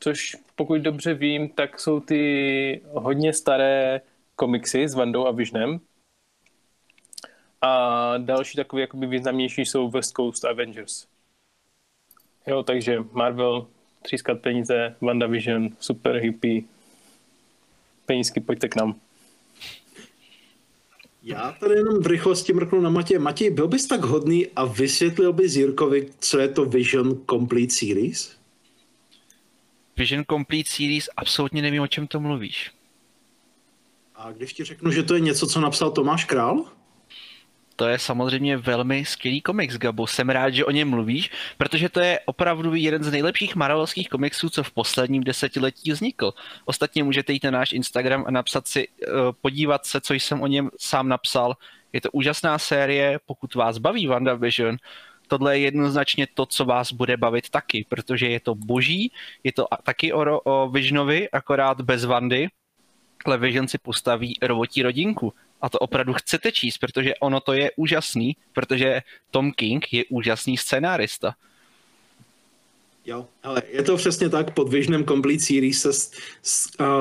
což 0.00 0.36
pokud 0.56 0.80
dobře 0.80 1.14
vím, 1.14 1.48
tak 1.48 1.80
jsou 1.80 2.00
ty 2.00 2.82
hodně 2.90 3.32
staré 3.32 4.00
komiksy 4.36 4.88
s 4.88 4.94
Vandou 4.94 5.26
a 5.26 5.30
Visionem, 5.30 5.80
a 7.60 8.14
další 8.18 8.56
takový 8.56 8.80
jakoby 8.80 9.06
významnější 9.06 9.64
jsou 9.64 9.90
West 9.90 10.16
Coast 10.16 10.44
Avengers. 10.44 11.06
Jo, 12.46 12.62
takže 12.62 12.98
Marvel, 13.12 13.66
třískat 14.02 14.40
peníze, 14.40 14.96
WandaVision, 15.00 15.68
super 15.80 16.16
hippie, 16.16 16.62
penízky, 18.06 18.40
pojďte 18.40 18.68
k 18.68 18.76
nám. 18.76 19.00
Já 21.22 21.52
tady 21.60 21.74
jenom 21.74 22.02
v 22.02 22.06
rychlosti 22.06 22.52
mrknu 22.52 22.80
na 22.80 22.90
Matěj. 22.90 23.18
Matěj, 23.18 23.50
byl 23.50 23.68
bys 23.68 23.86
tak 23.86 24.04
hodný 24.04 24.46
a 24.56 24.64
vysvětlil 24.64 25.32
bys 25.32 25.56
Jirkovi, 25.56 26.08
co 26.18 26.38
je 26.38 26.48
to 26.48 26.64
Vision 26.64 27.20
Complete 27.30 27.74
Series? 27.74 28.36
Vision 29.96 30.24
Complete 30.30 30.70
Series, 30.70 31.08
absolutně 31.16 31.62
nevím, 31.62 31.82
o 31.82 31.86
čem 31.86 32.06
to 32.06 32.20
mluvíš. 32.20 32.70
A 34.14 34.32
když 34.32 34.52
ti 34.52 34.64
řeknu, 34.64 34.90
že 34.90 35.02
to 35.02 35.14
je 35.14 35.20
něco, 35.20 35.46
co 35.46 35.60
napsal 35.60 35.90
Tomáš 35.90 36.24
Král? 36.24 36.64
To 37.76 37.88
je 37.88 37.98
samozřejmě 37.98 38.56
velmi 38.56 39.04
skvělý 39.04 39.40
komiks, 39.40 39.76
Gabo. 39.76 40.06
Jsem 40.06 40.28
rád, 40.28 40.50
že 40.50 40.64
o 40.64 40.70
něm 40.70 40.88
mluvíš, 40.88 41.30
protože 41.58 41.88
to 41.88 42.00
je 42.00 42.20
opravdu 42.24 42.74
jeden 42.74 43.04
z 43.04 43.12
nejlepších 43.12 43.56
marvelovských 43.56 44.08
komiksů, 44.08 44.50
co 44.50 44.62
v 44.62 44.70
posledním 44.70 45.24
desetiletí 45.24 45.92
vznikl. 45.92 46.32
Ostatně 46.64 47.04
můžete 47.04 47.32
jít 47.32 47.44
na 47.44 47.50
náš 47.50 47.72
Instagram 47.72 48.24
a 48.26 48.30
napsat 48.30 48.68
si, 48.68 48.88
eh, 48.88 49.06
podívat 49.40 49.86
se, 49.86 50.00
co 50.00 50.14
jsem 50.14 50.40
o 50.40 50.46
něm 50.46 50.70
sám 50.78 51.08
napsal. 51.08 51.56
Je 51.92 52.00
to 52.00 52.10
úžasná 52.10 52.58
série, 52.58 53.18
pokud 53.26 53.54
vás 53.54 53.78
baví 53.78 54.06
WandaVision, 54.06 54.76
tohle 55.28 55.58
je 55.58 55.64
jednoznačně 55.64 56.26
to, 56.34 56.46
co 56.46 56.64
vás 56.64 56.92
bude 56.92 57.16
bavit 57.16 57.50
taky, 57.50 57.86
protože 57.88 58.26
je 58.26 58.40
to 58.40 58.54
boží, 58.54 59.12
je 59.44 59.52
to 59.52 59.66
taky 59.82 60.12
o, 60.12 60.40
o 60.40 60.68
Visionovi, 60.68 61.30
akorát 61.30 61.80
bez 61.80 62.04
Vandy, 62.04 62.48
ale 63.24 63.38
Vision 63.38 63.68
si 63.68 63.78
postaví 63.78 64.34
robotí 64.42 64.82
rodinku 64.82 65.32
a 65.62 65.68
to 65.68 65.78
opravdu 65.78 66.12
chcete 66.12 66.52
číst, 66.52 66.78
protože 66.78 67.14
ono 67.14 67.40
to 67.40 67.52
je 67.52 67.70
úžasný, 67.76 68.36
protože 68.52 69.00
Tom 69.30 69.52
King 69.52 69.92
je 69.92 70.04
úžasný 70.10 70.56
scenárista. 70.56 71.34
Jo, 73.06 73.26
ale 73.42 73.62
je 73.68 73.82
to 73.82 73.96
přesně 73.96 74.28
tak, 74.28 74.54
pod 74.54 74.68
Visionem 74.68 75.04
Complete 75.04 75.42
Series 75.44 75.80
se 75.80 75.90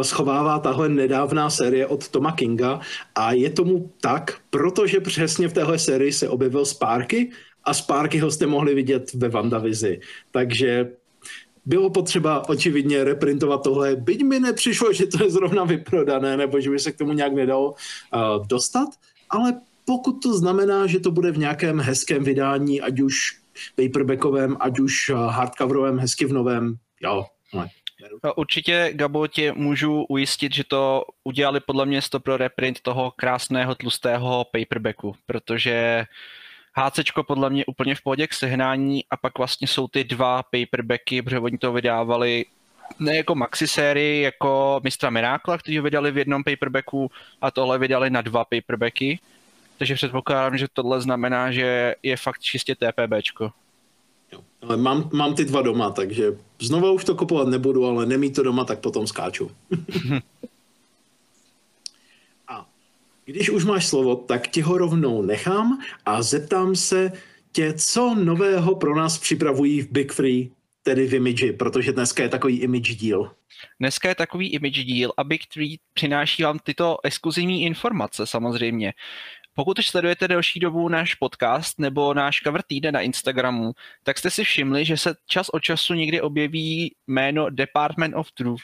schovává 0.01 0.59
tahle 0.59 0.89
nedávná 0.89 1.49
série 1.49 1.87
od 1.87 2.07
Toma 2.07 2.31
Kinga 2.31 2.79
a 3.15 3.31
je 3.31 3.49
tomu 3.49 3.91
tak, 4.01 4.41
protože 4.49 4.99
přesně 4.99 5.47
v 5.47 5.53
téhle 5.53 5.79
sérii 5.79 6.13
se 6.13 6.29
objevil 6.29 6.65
Sparky 6.65 7.31
a 7.63 7.73
Sparky 7.73 8.19
ho 8.19 8.31
jste 8.31 8.47
mohli 8.47 8.75
vidět 8.75 9.13
ve 9.13 9.29
Vandavizi. 9.29 9.99
Takže 10.31 10.89
bylo 11.65 11.89
potřeba 11.89 12.49
očividně 12.49 13.03
reprintovat 13.03 13.63
tohle, 13.63 13.95
byť 13.95 14.23
mi 14.23 14.39
nepřišlo, 14.39 14.93
že 14.93 15.05
to 15.05 15.23
je 15.23 15.31
zrovna 15.31 15.63
vyprodané, 15.63 16.37
nebo 16.37 16.59
že 16.59 16.69
by 16.69 16.79
se 16.79 16.91
k 16.91 16.97
tomu 16.97 17.13
nějak 17.13 17.33
nedalo 17.33 17.71
uh, 17.71 18.47
dostat, 18.47 18.89
ale 19.29 19.53
pokud 19.85 20.11
to 20.11 20.37
znamená, 20.37 20.87
že 20.87 20.99
to 20.99 21.11
bude 21.11 21.31
v 21.31 21.37
nějakém 21.37 21.79
hezkém 21.79 22.23
vydání, 22.23 22.81
ať 22.81 22.99
už 22.99 23.17
paperbackovém, 23.75 24.57
ať 24.59 24.79
už 24.79 25.11
hardcoverovém, 25.27 25.99
hezky 25.99 26.25
v 26.25 26.33
novém, 26.33 26.75
jo, 27.01 27.25
no, 27.53 27.67
Určitě, 28.35 28.91
Gabo, 28.93 29.27
tě 29.27 29.53
můžu 29.53 30.03
ujistit, 30.03 30.53
že 30.53 30.63
to 30.63 31.03
udělali 31.23 31.59
podle 31.59 31.85
mě 31.85 32.01
to 32.09 32.19
pro 32.19 32.37
reprint 32.37 32.81
toho 32.81 33.11
krásného 33.11 33.75
tlustého 33.75 34.45
paperbacku, 34.51 35.15
protože 35.25 36.05
HC 36.73 36.99
podle 37.27 37.49
mě 37.49 37.65
úplně 37.65 37.95
v 37.95 38.01
pohodě 38.01 38.27
k 38.27 38.33
sehnání 38.33 39.03
a 39.09 39.17
pak 39.17 39.37
vlastně 39.37 39.67
jsou 39.67 39.87
ty 39.87 40.03
dva 40.03 40.43
paperbacky, 40.43 41.21
protože 41.21 41.39
oni 41.39 41.57
to 41.57 41.73
vydávali 41.73 42.45
ne 42.99 43.15
jako 43.15 43.35
maxi 43.35 43.67
sérii, 43.67 44.21
jako 44.21 44.81
Mistra 44.83 45.09
Mirákla, 45.09 45.57
kteří 45.57 45.77
ho 45.77 45.83
vydali 45.83 46.11
v 46.11 46.17
jednom 46.17 46.43
paperbacku 46.43 47.11
a 47.41 47.51
tohle 47.51 47.77
vydali 47.77 48.09
na 48.09 48.21
dva 48.21 48.45
paperbacky. 48.45 49.19
Takže 49.77 49.95
předpokládám, 49.95 50.57
že 50.57 50.67
tohle 50.73 51.01
znamená, 51.01 51.51
že 51.51 51.95
je 52.03 52.17
fakt 52.17 52.39
čistě 52.39 52.75
TPBčko. 52.75 53.51
Ale 54.61 54.77
mám, 54.77 55.09
mám 55.13 55.35
ty 55.35 55.45
dva 55.45 55.61
doma, 55.61 55.89
takže 55.89 56.31
znova 56.61 56.91
už 56.91 57.03
to 57.03 57.15
kupovat 57.15 57.47
nebudu, 57.47 57.85
ale 57.85 58.05
nemít 58.05 58.35
to 58.35 58.43
doma, 58.43 58.65
tak 58.65 58.79
potom 58.79 59.07
skáču. 59.07 59.51
když 63.25 63.49
už 63.49 63.65
máš 63.65 63.87
slovo, 63.87 64.15
tak 64.15 64.47
ti 64.47 64.61
ho 64.61 64.77
rovnou 64.77 65.21
nechám 65.21 65.79
a 66.05 66.21
zeptám 66.21 66.75
se 66.75 67.11
tě, 67.51 67.73
co 67.73 68.15
nového 68.15 68.75
pro 68.75 68.95
nás 68.95 69.17
připravují 69.17 69.81
v 69.81 69.91
Big 69.91 70.11
Free, 70.11 70.51
tedy 70.83 71.07
v 71.07 71.13
Image, 71.13 71.51
protože 71.51 71.91
dneska 71.91 72.23
je 72.23 72.29
takový 72.29 72.59
image 72.59 72.95
díl. 72.95 73.31
Dneska 73.79 74.09
je 74.09 74.15
takový 74.15 74.47
image 74.47 74.83
díl 74.83 75.13
a 75.17 75.23
Big 75.23 75.45
Tree 75.53 75.77
přináší 75.93 76.43
vám 76.43 76.59
tyto 76.59 76.97
exkluzivní 77.03 77.63
informace 77.63 78.27
samozřejmě. 78.27 78.93
Pokud 79.53 79.79
už 79.79 79.87
sledujete 79.87 80.27
delší 80.27 80.59
dobu 80.59 80.89
náš 80.89 81.15
podcast 81.15 81.79
nebo 81.79 82.13
náš 82.13 82.41
cover 82.41 82.61
týden 82.61 82.93
na 82.93 83.01
Instagramu, 83.01 83.71
tak 84.03 84.17
jste 84.17 84.29
si 84.29 84.43
všimli, 84.43 84.85
že 84.85 84.97
se 84.97 85.15
čas 85.27 85.49
od 85.49 85.59
času 85.59 85.93
někdy 85.93 86.21
objeví 86.21 86.95
jméno 87.07 87.49
Department 87.49 88.15
of 88.15 88.31
Truth. 88.31 88.61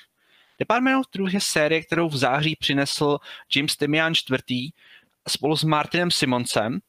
Department 0.60 1.00
of 1.00 1.08
Truth 1.08 1.34
je 1.34 1.42
série, 1.42 1.82
kterou 1.82 2.10
v 2.10 2.18
září 2.18 2.56
přinesl 2.56 3.18
Jim 3.56 3.70
Stemian 3.70 4.14
IV. 4.14 4.72
spolu 5.28 5.58
s 5.58 5.64
Martinem 5.64 6.12
Simoncem 6.12 6.80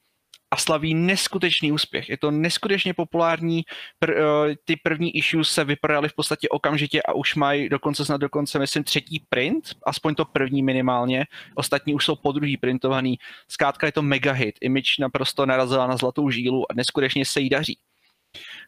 a 0.51 0.57
slaví 0.57 0.95
neskutečný 0.95 1.73
úspěch. 1.73 2.09
Je 2.09 2.19
to 2.19 2.31
neskutečně 2.31 2.95
populární, 2.95 3.63
pr, 3.99 4.11
uh, 4.11 4.17
ty 4.65 4.77
první 4.77 5.17
issues 5.17 5.51
se 5.51 5.65
vyprodaly 5.65 6.09
v 6.09 6.15
podstatě 6.15 6.49
okamžitě 6.49 7.03
a 7.03 7.13
už 7.13 7.35
mají 7.35 7.69
dokonce 7.69 8.05
snad 8.05 8.21
dokonce, 8.21 8.59
myslím, 8.59 8.85
třetí 8.85 9.23
print, 9.29 9.75
aspoň 9.87 10.15
to 10.15 10.25
první 10.25 10.63
minimálně, 10.63 11.27
ostatní 11.55 11.95
už 11.95 12.05
jsou 12.05 12.17
po 12.17 12.33
druhý 12.33 12.57
printovaný. 12.57 13.19
Zkrátka 13.49 13.87
je 13.87 13.93
to 13.93 14.03
mega 14.03 14.33
hit, 14.33 14.55
Image 14.61 14.99
naprosto 14.99 15.47
narazila 15.47 15.87
na 15.87 15.97
zlatou 15.97 16.31
žílu 16.31 16.73
a 16.73 16.75
neskutečně 16.75 17.25
se 17.25 17.41
jí 17.41 17.49
daří. 17.49 17.79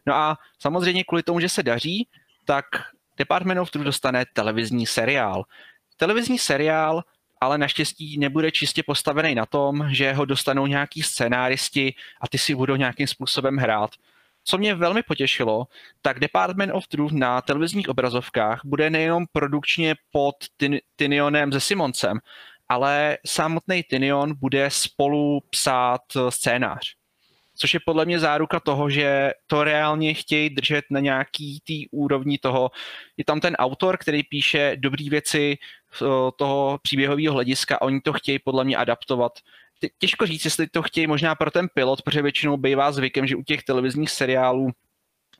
No 0.05 0.15
a 0.15 0.37
samozřejmě 0.59 1.03
kvůli 1.03 1.23
tomu, 1.23 1.39
že 1.39 1.49
se 1.49 1.63
daří, 1.63 2.07
tak 2.45 2.65
Department 3.21 3.59
of 3.59 3.71
Truth 3.71 3.85
dostane 3.85 4.25
televizní 4.33 4.85
seriál. 4.85 5.43
Televizní 5.97 6.39
seriál 6.39 7.03
ale 7.41 7.57
naštěstí 7.57 8.17
nebude 8.17 8.51
čistě 8.51 8.83
postavený 8.83 9.35
na 9.35 9.45
tom, 9.45 9.87
že 9.91 10.13
ho 10.13 10.25
dostanou 10.25 10.67
nějaký 10.67 11.03
scenáristi 11.03 11.93
a 12.21 12.27
ty 12.27 12.37
si 12.37 12.55
budou 12.55 12.75
nějakým 12.75 13.07
způsobem 13.07 13.57
hrát. 13.57 13.91
Co 14.43 14.57
mě 14.57 14.75
velmi 14.75 15.03
potěšilo, 15.03 15.67
tak 16.01 16.19
Department 16.19 16.73
of 16.73 16.87
Truth 16.87 17.11
na 17.11 17.41
televizních 17.41 17.89
obrazovkách 17.89 18.61
bude 18.65 18.89
nejenom 18.89 19.25
produkčně 19.31 19.95
pod 20.11 20.35
Tynionem 20.95 21.51
se 21.51 21.59
Simoncem, 21.59 22.19
ale 22.69 23.17
samotný 23.25 23.83
Tynion 23.83 24.33
bude 24.35 24.69
spolu 24.69 25.39
psát 25.49 26.01
scénář. 26.29 27.00
Což 27.61 27.73
je 27.73 27.79
podle 27.85 28.05
mě 28.05 28.19
záruka 28.19 28.59
toho, 28.59 28.89
že 28.89 29.31
to 29.47 29.63
reálně 29.63 30.13
chtějí 30.13 30.49
držet 30.49 30.85
na 30.89 30.99
nějaký 30.99 31.61
tý 31.63 31.89
úrovni 31.89 32.37
toho. 32.37 32.71
Je 33.17 33.25
tam 33.25 33.39
ten 33.39 33.55
autor, 33.55 33.97
který 33.97 34.23
píše 34.23 34.73
dobré 34.75 35.05
věci, 35.09 35.57
toho 36.35 36.79
příběhového 36.81 37.33
hlediska. 37.33 37.81
Oni 37.81 38.01
to 38.01 38.13
chtějí 38.13 38.39
podle 38.39 38.63
mě 38.63 38.77
adaptovat. 38.77 39.31
Těžko 39.99 40.25
říct, 40.25 40.45
jestli 40.45 40.67
to 40.67 40.81
chtějí 40.81 41.07
možná 41.07 41.35
pro 41.35 41.51
ten 41.51 41.67
pilot, 41.73 42.01
protože 42.01 42.21
většinou 42.21 42.57
bývá 42.57 42.91
zvykem, 42.91 43.27
že 43.27 43.35
u 43.35 43.43
těch 43.43 43.63
televizních 43.63 44.09
seriálů 44.09 44.71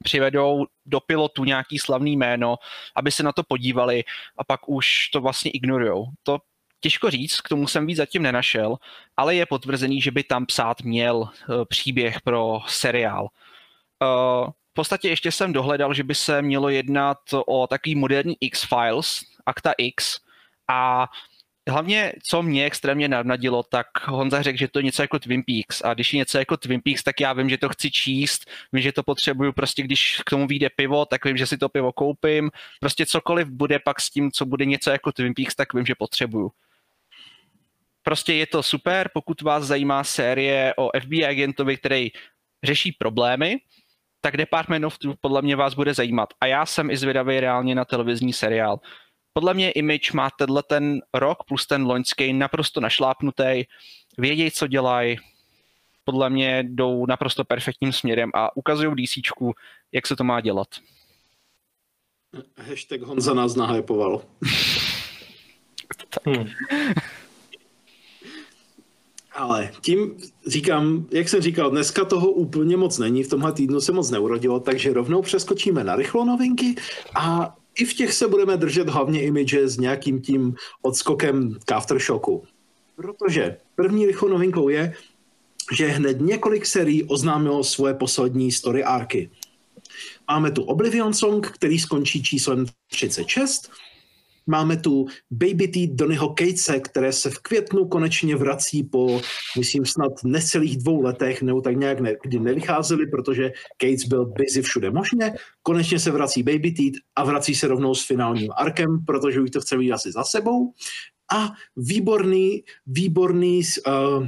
přivedou 0.04 0.66
do 0.86 1.00
pilotu 1.00 1.44
nějaký 1.44 1.80
slavný 1.80 2.18
jméno, 2.18 2.56
aby 2.96 3.12
se 3.12 3.24
na 3.24 3.32
to 3.32 3.44
podívali 3.44 4.04
a 4.38 4.44
pak 4.44 4.70
už 4.70 5.10
to 5.14 5.22
vlastně 5.22 5.52
ignorujou. 5.52 6.06
To 6.24 6.40
těžko 6.82 7.12
říct, 7.12 7.42
k 7.42 7.50
tomu 7.50 7.68
jsem 7.68 7.88
víc 7.88 7.98
zatím 7.98 8.22
nenašel, 8.22 8.78
ale 9.18 9.36
je 9.36 9.46
potvrzený, 9.46 10.02
že 10.02 10.12
by 10.12 10.24
tam 10.24 10.46
psát 10.46 10.82
měl 10.82 11.30
eh, 11.30 11.66
příběh 11.66 12.22
pro 12.22 12.60
seriál. 12.68 13.28
Eh, 14.04 14.52
v 14.72 14.74
podstatě 14.74 15.10
ještě 15.10 15.32
jsem 15.32 15.54
dohledal, 15.54 15.94
že 15.94 16.04
by 16.04 16.16
se 16.16 16.42
mělo 16.42 16.70
jednat 16.70 17.18
o 17.48 17.68
takový 17.68 17.96
moderní 17.96 18.38
X-Files, 18.42 19.20
Akta 19.46 19.74
X, 19.78 20.20
a 20.68 21.08
hlavně, 21.70 22.14
co 22.30 22.44
mě 22.44 22.66
extrémně 22.66 23.08
navnadilo, 23.08 23.64
tak 23.64 23.88
Honza 24.08 24.42
řekl, 24.42 24.58
že 24.58 24.68
to 24.68 24.80
je 24.80 24.84
něco 24.84 25.02
jako 25.02 25.20
Twin 25.20 25.44
Peaks. 25.44 25.82
A 25.84 25.94
když 25.94 26.14
je 26.14 26.18
něco 26.18 26.38
jako 26.38 26.58
Twin 26.58 26.82
Peaks, 26.82 27.04
tak 27.04 27.20
já 27.20 27.34
vím, 27.34 27.50
že 27.50 27.58
to 27.58 27.70
chci 27.70 27.92
číst, 27.92 28.50
vím, 28.74 28.82
že 28.82 28.92
to 28.92 29.04
potřebuju 29.04 29.54
prostě, 29.54 29.84
když 29.84 30.22
k 30.26 30.30
tomu 30.30 30.48
vyjde 30.48 30.70
pivo, 30.76 31.06
tak 31.06 31.26
vím, 31.26 31.38
že 31.38 31.48
si 31.48 31.58
to 31.58 31.70
pivo 31.70 31.92
koupím. 31.92 32.52
Prostě 32.80 33.06
cokoliv 33.06 33.48
bude 33.48 33.80
pak 33.80 34.02
s 34.02 34.10
tím, 34.10 34.32
co 34.32 34.46
bude 34.46 34.66
něco 34.66 34.92
jako 34.92 35.12
Twin 35.12 35.34
Peaks, 35.34 35.56
tak 35.56 35.74
vím, 35.74 35.86
že 35.86 35.96
potřebuju. 35.96 36.52
Prostě 38.04 38.34
je 38.34 38.48
to 38.48 38.64
super, 38.64 39.10
pokud 39.14 39.42
vás 39.42 39.64
zajímá 39.64 40.04
série 40.04 40.74
o 40.78 40.90
FBI 41.02 41.26
agentovi, 41.26 41.78
který 41.78 42.10
řeší 42.64 42.92
problémy, 42.92 43.58
tak 44.22 44.38
Department 44.38 44.86
of 44.86 44.98
Truth 44.98 45.18
podle 45.22 45.42
mě 45.42 45.56
vás 45.56 45.74
bude 45.74 45.94
zajímat. 45.94 46.30
A 46.42 46.46
já 46.46 46.66
jsem 46.66 46.90
i 46.90 46.98
zvědavý 46.98 47.40
reálně 47.40 47.76
na 47.76 47.86
televizní 47.86 48.34
seriál 48.34 48.80
podle 49.34 49.54
mě 49.54 49.72
Image 49.72 50.12
má 50.12 50.30
tenhle 50.30 50.64
ten 50.64 51.02
rok 51.14 51.44
plus 51.48 51.68
ten 51.68 51.86
loňský 51.86 52.34
naprosto 52.34 52.80
našlápnutý, 52.80 53.64
vědějí, 54.18 54.52
co 54.52 54.68
dělají, 54.68 55.18
podle 56.04 56.30
mě 56.30 56.64
jdou 56.68 57.06
naprosto 57.06 57.46
perfektním 57.46 57.94
směrem 57.94 58.30
a 58.34 58.58
ukazují 58.58 58.96
DC, 58.96 59.18
jak 59.92 60.08
se 60.08 60.16
to 60.16 60.24
má 60.24 60.42
dělat. 60.42 60.68
Hashtag 62.58 63.02
Honza 63.02 63.34
nás 63.34 63.56
nahypoval. 63.56 64.22
hmm. 66.26 66.50
Ale 69.42 69.72
tím 69.82 70.18
říkám, 70.48 71.06
jak 71.12 71.30
jsem 71.30 71.42
říkal, 71.42 71.72
dneska 71.72 72.06
toho 72.06 72.32
úplně 72.32 72.78
moc 72.78 72.98
není, 72.98 73.24
v 73.24 73.30
tomhle 73.30 73.54
týdnu 73.54 73.82
se 73.82 73.92
moc 73.92 74.10
neurodilo, 74.10 74.60
takže 74.60 74.94
rovnou 74.94 75.22
přeskočíme 75.22 75.84
na 75.84 75.96
rychlo 75.96 76.26
novinky 76.26 76.76
a 77.16 77.56
i 77.80 77.86
v 77.86 77.94
těch 77.94 78.14
se 78.14 78.28
budeme 78.28 78.58
držet 78.58 78.90
hlavně 78.90 79.24
image 79.24 79.54
s 79.54 79.78
nějakým 79.78 80.22
tím 80.22 80.56
odskokem 80.82 81.58
k 81.66 81.72
Aftershocku. 81.72 82.44
Protože 82.96 83.58
první 83.76 84.06
rychlou 84.06 84.30
novinkou 84.30 84.70
je, 84.70 84.94
že 85.78 85.88
hned 85.88 86.22
několik 86.22 86.66
serií 86.66 87.04
oznámilo 87.04 87.64
svoje 87.64 87.94
poslední 87.94 88.52
story 88.52 88.84
arky. 88.84 89.30
Máme 90.28 90.52
tu 90.52 90.64
Oblivion 90.64 91.14
Song, 91.14 91.48
který 91.48 91.80
skončí 91.80 92.24
číslem 92.24 92.66
36, 92.92 93.72
Máme 94.52 94.78
tu 94.78 95.06
Baby 95.32 95.68
T 95.68 95.88
Donnyho 95.88 96.36
Catese, 96.40 96.80
které 96.80 97.14
se 97.14 97.30
v 97.30 97.40
květnu 97.40 97.88
konečně 97.88 98.36
vrací 98.36 98.84
po, 98.84 99.22
myslím, 99.58 99.86
snad 99.86 100.12
necelých 100.24 100.78
dvou 100.78 101.02
letech, 101.02 101.42
nebo 101.42 101.62
tak 101.62 101.76
nějak 101.76 102.00
ne, 102.00 102.16
kdy 102.24 102.40
nevycházeli, 102.40 103.08
protože 103.08 103.52
Cates 103.82 104.04
byl 104.04 104.26
busy 104.26 104.62
všude 104.62 104.92
možně. 104.92 105.34
Konečně 105.64 106.00
se 106.00 106.12
vrací 106.12 106.44
Baby 106.44 106.72
T 106.72 106.92
a 107.16 107.24
vrací 107.24 107.56
se 107.56 107.68
rovnou 107.68 107.96
s 107.96 108.06
finálním 108.06 108.52
arkem, 108.56 109.06
protože 109.06 109.42
už 109.42 109.52
to 109.52 109.62
chce 109.62 109.78
mít 109.78 109.92
asi 109.92 110.12
za 110.12 110.24
sebou. 110.24 110.74
A 111.34 111.50
výborný, 111.76 112.64
výborný 112.86 113.62
uh, 113.88 114.28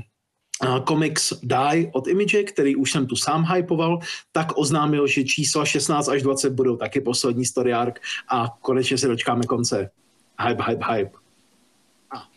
Comics 0.88 1.34
Die 1.44 1.92
od 1.94 2.08
Image, 2.08 2.44
který 2.44 2.76
už 2.76 2.92
jsem 2.92 3.08
tu 3.08 3.16
sám 3.16 3.46
hypoval, 3.54 4.00
tak 4.32 4.58
oznámil, 4.58 5.08
že 5.08 5.24
čísla 5.24 5.66
16 5.66 6.08
až 6.08 6.22
20 6.22 6.50
budou 6.50 6.76
taky 6.78 7.02
poslední 7.02 7.46
story 7.46 7.74
arc 7.74 7.96
a 8.32 8.48
konečně 8.62 8.98
se 8.98 9.08
dočkáme 9.08 9.44
konce 9.44 9.90
hype, 10.39 10.63
hype, 10.63 10.86
hype. 10.86 11.12
A 12.15 12.28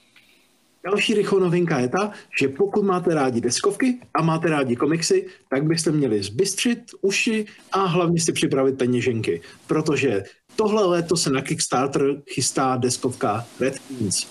další 0.85 1.15
rychlou 1.15 1.39
novinka 1.39 1.79
je 1.79 1.89
ta, 1.89 2.11
že 2.41 2.49
pokud 2.49 2.85
máte 2.85 3.15
rádi 3.15 3.41
deskovky 3.41 4.01
a 4.15 4.23
máte 4.23 4.49
rádi 4.49 4.77
komiksy, 4.77 5.27
tak 5.49 5.65
byste 5.65 5.93
měli 5.93 6.23
zbystřit 6.23 6.79
uši 7.01 7.47
a 7.73 7.85
hlavně 7.85 8.21
si 8.21 8.33
připravit 8.33 8.79
peněženky, 8.79 9.41
protože 9.67 10.23
tohle 10.57 10.87
léto 10.87 11.17
se 11.17 11.31
na 11.31 11.43
Kickstarter 11.43 12.23
chystá 12.31 12.77
deskovka 12.77 13.47
Red 13.61 13.79
Queens. 13.79 14.27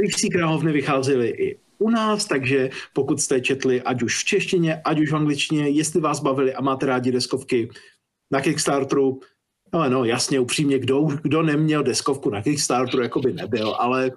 Rýchsí 0.00 0.30
královny 0.30 0.72
vycházely 0.72 1.28
i 1.28 1.58
u 1.78 1.90
nás, 1.90 2.24
takže 2.24 2.70
pokud 2.92 3.20
jste 3.20 3.40
četli 3.40 3.82
ať 3.82 4.02
už 4.02 4.18
v 4.18 4.24
češtině, 4.24 4.80
ať 4.84 5.00
už 5.00 5.12
v 5.12 5.16
angličtině, 5.16 5.68
jestli 5.68 6.00
vás 6.00 6.20
bavili 6.20 6.54
a 6.54 6.62
máte 6.62 6.86
rádi 6.86 7.12
deskovky 7.12 7.68
na 8.30 8.40
Kickstarteru, 8.40 9.20
ale 9.72 9.90
no, 9.90 10.04
jasně, 10.04 10.40
upřímně, 10.40 10.78
kdo, 10.78 11.08
kdo 11.22 11.42
neměl 11.42 11.82
deskovku 11.82 12.30
na 12.30 12.42
Kickstarteru, 12.42 13.02
jako 13.02 13.20
by 13.20 13.32
nebyl, 13.32 13.74
ale 13.74 14.10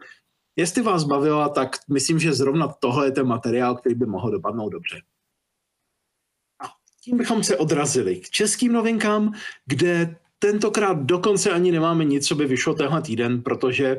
jestli 0.56 0.82
vás 0.82 1.04
bavila, 1.04 1.50
tak 1.50 1.76
myslím, 1.90 2.20
že 2.20 2.34
zrovna 2.34 2.68
tohle 2.68 3.08
je 3.08 3.12
ten 3.12 3.28
materiál, 3.28 3.76
který 3.76 3.96
by 3.96 4.06
mohl 4.06 4.32
dopadnout 4.32 4.70
dobře. 4.70 5.02
A 6.64 6.66
tím 7.04 7.18
bychom 7.18 7.44
se 7.44 7.58
odrazili 7.58 8.16
k 8.16 8.30
českým 8.30 8.74
novinkám, 8.74 9.34
kde 9.66 10.16
tentokrát 10.40 10.98
dokonce 10.98 11.52
ani 11.52 11.72
nemáme 11.72 12.06
nic, 12.06 12.28
co 12.28 12.36
by 12.36 12.46
vyšlo 12.46 12.74
tenhle 12.74 13.02
týden, 13.02 13.44
protože 13.44 13.98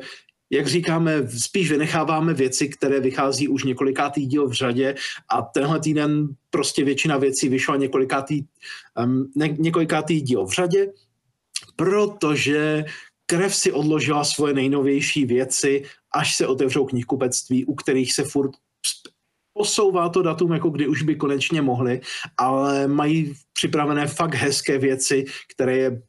jak 0.49 0.67
říkáme, 0.67 1.27
spíš 1.27 1.71
vynecháváme 1.71 2.33
věci, 2.33 2.69
které 2.69 2.99
vychází 2.99 3.47
už 3.47 3.63
několikátý 3.63 4.25
díl 4.25 4.47
v 4.47 4.53
řadě 4.53 4.95
a 5.29 5.41
tenhle 5.41 5.79
týden 5.79 6.27
prostě 6.49 6.83
většina 6.83 7.17
věcí 7.17 7.49
vyšla 7.49 7.75
několikátý, 7.75 8.43
um, 9.03 9.31
ne, 9.35 9.47
několikátý 9.47 10.21
díl 10.21 10.45
v 10.45 10.51
řadě 10.51 10.87
protože 11.77 12.85
krev 13.25 13.55
si 13.55 13.71
odložila 13.71 14.23
svoje 14.23 14.53
nejnovější 14.53 15.25
věci, 15.25 15.83
až 16.13 16.35
se 16.35 16.47
otevřou 16.47 16.85
knihkupectví, 16.85 17.65
u 17.65 17.75
kterých 17.75 18.13
se 18.13 18.23
furt 18.23 18.51
posouvá 19.53 20.09
to 20.09 20.21
datum, 20.21 20.53
jako 20.53 20.69
kdy 20.69 20.87
už 20.87 21.01
by 21.01 21.15
konečně 21.15 21.61
mohli, 21.61 22.01
ale 22.37 22.87
mají 22.87 23.33
připravené 23.53 24.07
fakt 24.07 24.35
hezké 24.35 24.77
věci, 24.77 25.25
které 25.53 25.77
je 25.77 26.01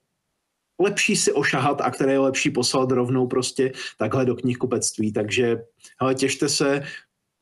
lepší 0.80 1.16
si 1.16 1.32
ošahat 1.32 1.80
a 1.80 1.90
které 1.90 2.12
je 2.12 2.18
lepší 2.18 2.50
poslat 2.50 2.90
rovnou 2.90 3.26
prostě 3.26 3.72
takhle 3.98 4.24
do 4.24 4.34
knihkupectví. 4.36 5.12
Takže 5.12 5.56
hele, 6.00 6.14
těšte 6.14 6.48
se, 6.48 6.82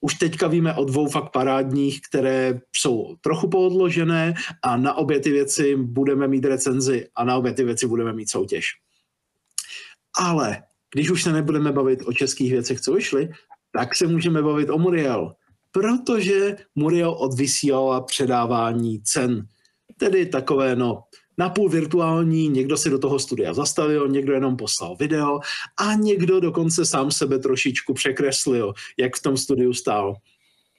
už 0.01 0.15
teďka 0.15 0.49
víme 0.49 0.75
o 0.75 0.85
dvou 0.85 1.09
fakt 1.09 1.33
parádních, 1.33 2.01
které 2.01 2.61
jsou 2.77 3.17
trochu 3.21 3.49
poodložené 3.49 4.35
a 4.63 4.77
na 4.77 4.95
obě 4.95 5.21
ty 5.21 5.31
věci 5.31 5.77
budeme 5.77 6.29
mít 6.29 6.45
recenzi 6.45 7.09
a 7.17 7.25
na 7.25 7.37
obě 7.37 7.53
ty 7.53 7.65
věci 7.65 7.87
budeme 7.87 8.13
mít 8.13 8.31
soutěž. 8.31 8.67
Ale 10.19 10.63
když 10.95 11.11
už 11.11 11.23
se 11.23 11.33
nebudeme 11.33 11.73
bavit 11.73 12.03
o 12.07 12.13
českých 12.13 12.53
věcech, 12.53 12.81
co 12.81 12.93
vyšly, 12.93 13.29
tak 13.73 13.95
se 13.95 14.07
můžeme 14.07 14.43
bavit 14.43 14.71
o 14.71 14.79
Muriel, 14.79 15.35
protože 15.73 16.57
Muriel 16.75 17.11
odvysílala 17.11 18.01
předávání 18.01 19.03
cen. 19.03 19.47
Tedy 19.97 20.27
takové, 20.27 20.77
no, 20.77 21.03
napůl 21.39 21.69
virtuální, 21.69 22.49
někdo 22.49 22.77
si 22.77 22.91
do 22.91 22.99
toho 22.99 23.19
studia 23.19 23.55
zastavil, 23.55 24.09
někdo 24.09 24.33
jenom 24.33 24.57
poslal 24.57 24.97
video 24.97 25.41
a 25.77 25.95
někdo 25.95 26.41
dokonce 26.41 26.87
sám 26.87 27.11
sebe 27.11 27.39
trošičku 27.39 27.95
překreslil, 27.95 28.73
jak 28.99 29.17
v 29.17 29.23
tom 29.23 29.37
studiu 29.37 29.73
stál. 29.73 30.17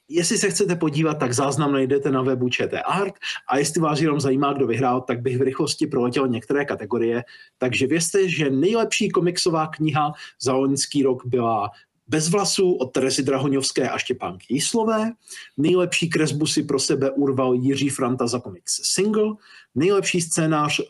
Jestli 0.10 0.38
se 0.38 0.50
chcete 0.50 0.76
podívat, 0.76 1.13
tak 1.13 1.34
záznam 1.34 1.72
najdete 1.74 2.12
na 2.12 2.22
webu 2.22 2.50
ČT 2.50 2.82
Art 2.86 3.13
a 3.50 3.58
jestli 3.58 3.82
vás 3.82 4.00
jenom 4.00 4.20
zajímá, 4.20 4.54
kdo 4.54 4.67
vyhrál, 4.67 5.02
tak 5.02 5.22
bych 5.22 5.38
v 5.38 5.41
rychlosti 5.41 5.88
proletěl 5.88 6.28
některé 6.28 6.65
kategorie. 6.65 7.24
Takže 7.58 7.88
vězte, 7.88 8.30
že 8.30 8.50
nejlepší 8.50 9.10
komiksová 9.10 9.67
kniha 9.67 10.13
za 10.41 10.54
loňský 10.54 11.04
rok 11.04 11.26
byla 11.26 11.70
bez 12.08 12.30
vlasů 12.30 12.74
od 12.74 12.86
Teresy 12.86 13.24
Drahoňovské 13.24 13.89
a 13.89 13.98
Štěpánky 13.98 14.46
Jíslové. 14.50 15.12
Nejlepší 15.58 16.10
kresbu 16.10 16.46
si 16.48 16.63
pro 16.63 16.80
sebe 16.80 17.12
urval 17.12 17.54
Jiří 17.54 17.89
Franta 17.89 18.28
za 18.28 18.39
komiks 18.39 18.82
Single. 18.84 19.34
Nejlepší 19.76 20.22
scénář 20.22 20.82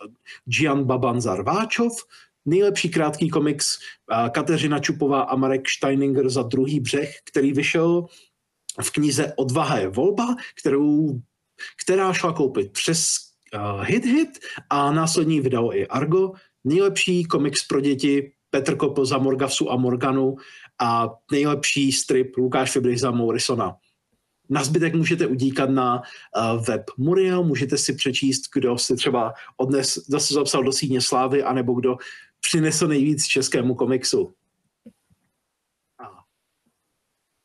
Gian 0.46 0.84
Baban 0.84 1.22
Zarváčov. 1.22 1.94
Nejlepší 2.46 2.90
krátký 2.90 3.30
komiks 3.30 3.80
Kateřina 4.32 4.80
Čupová 4.80 5.22
a 5.22 5.36
Marek 5.36 5.70
Steininger 5.70 6.30
za 6.30 6.44
druhý 6.44 6.80
břeh, 6.80 7.16
který 7.24 7.54
vyšel 7.54 8.06
v 8.82 8.92
knize 8.92 9.34
Odvaha 9.36 9.78
je 9.78 9.88
volba, 9.88 10.36
kterou, 10.60 11.22
která 11.84 12.14
šla 12.14 12.34
koupit 12.34 12.72
přes 12.72 13.06
uh, 13.54 13.82
Hit 13.84 14.06
Hit 14.06 14.40
a 14.70 14.92
následně 14.92 15.42
vydal 15.42 15.70
i 15.74 15.88
Argo. 15.88 16.32
Nejlepší 16.64 17.24
komiks 17.24 17.68
pro 17.68 17.82
děti 17.82 18.32
Petr 18.50 18.76
Kopl 18.76 19.06
za 19.06 19.18
Morgasu 19.18 19.72
a 19.72 19.76
Morganu 19.76 20.36
a 20.82 21.10
nejlepší 21.32 21.92
strip 21.92 22.38
Lukáš 22.38 22.72
Fibrich 22.72 23.00
za 23.00 23.12
Morrisona. 23.12 23.76
Na 24.50 24.64
zbytek 24.64 24.96
můžete 24.96 25.28
udíkat 25.28 25.70
na 25.70 26.02
uh, 26.02 26.66
web 26.66 26.84
Muriel, 26.98 27.44
můžete 27.44 27.78
si 27.78 27.94
přečíst, 27.94 28.42
kdo 28.54 28.78
si 28.78 28.96
třeba 28.96 29.34
odnes, 29.58 30.00
zase 30.08 30.34
zapsal 30.34 30.64
do 30.64 30.72
síně 30.72 31.02
slávy, 31.02 31.44
anebo 31.44 31.74
kdo 31.74 31.98
přinesl 32.42 32.88
nejvíc 32.88 33.26
českému 33.26 33.76
komiksu. 33.76 34.34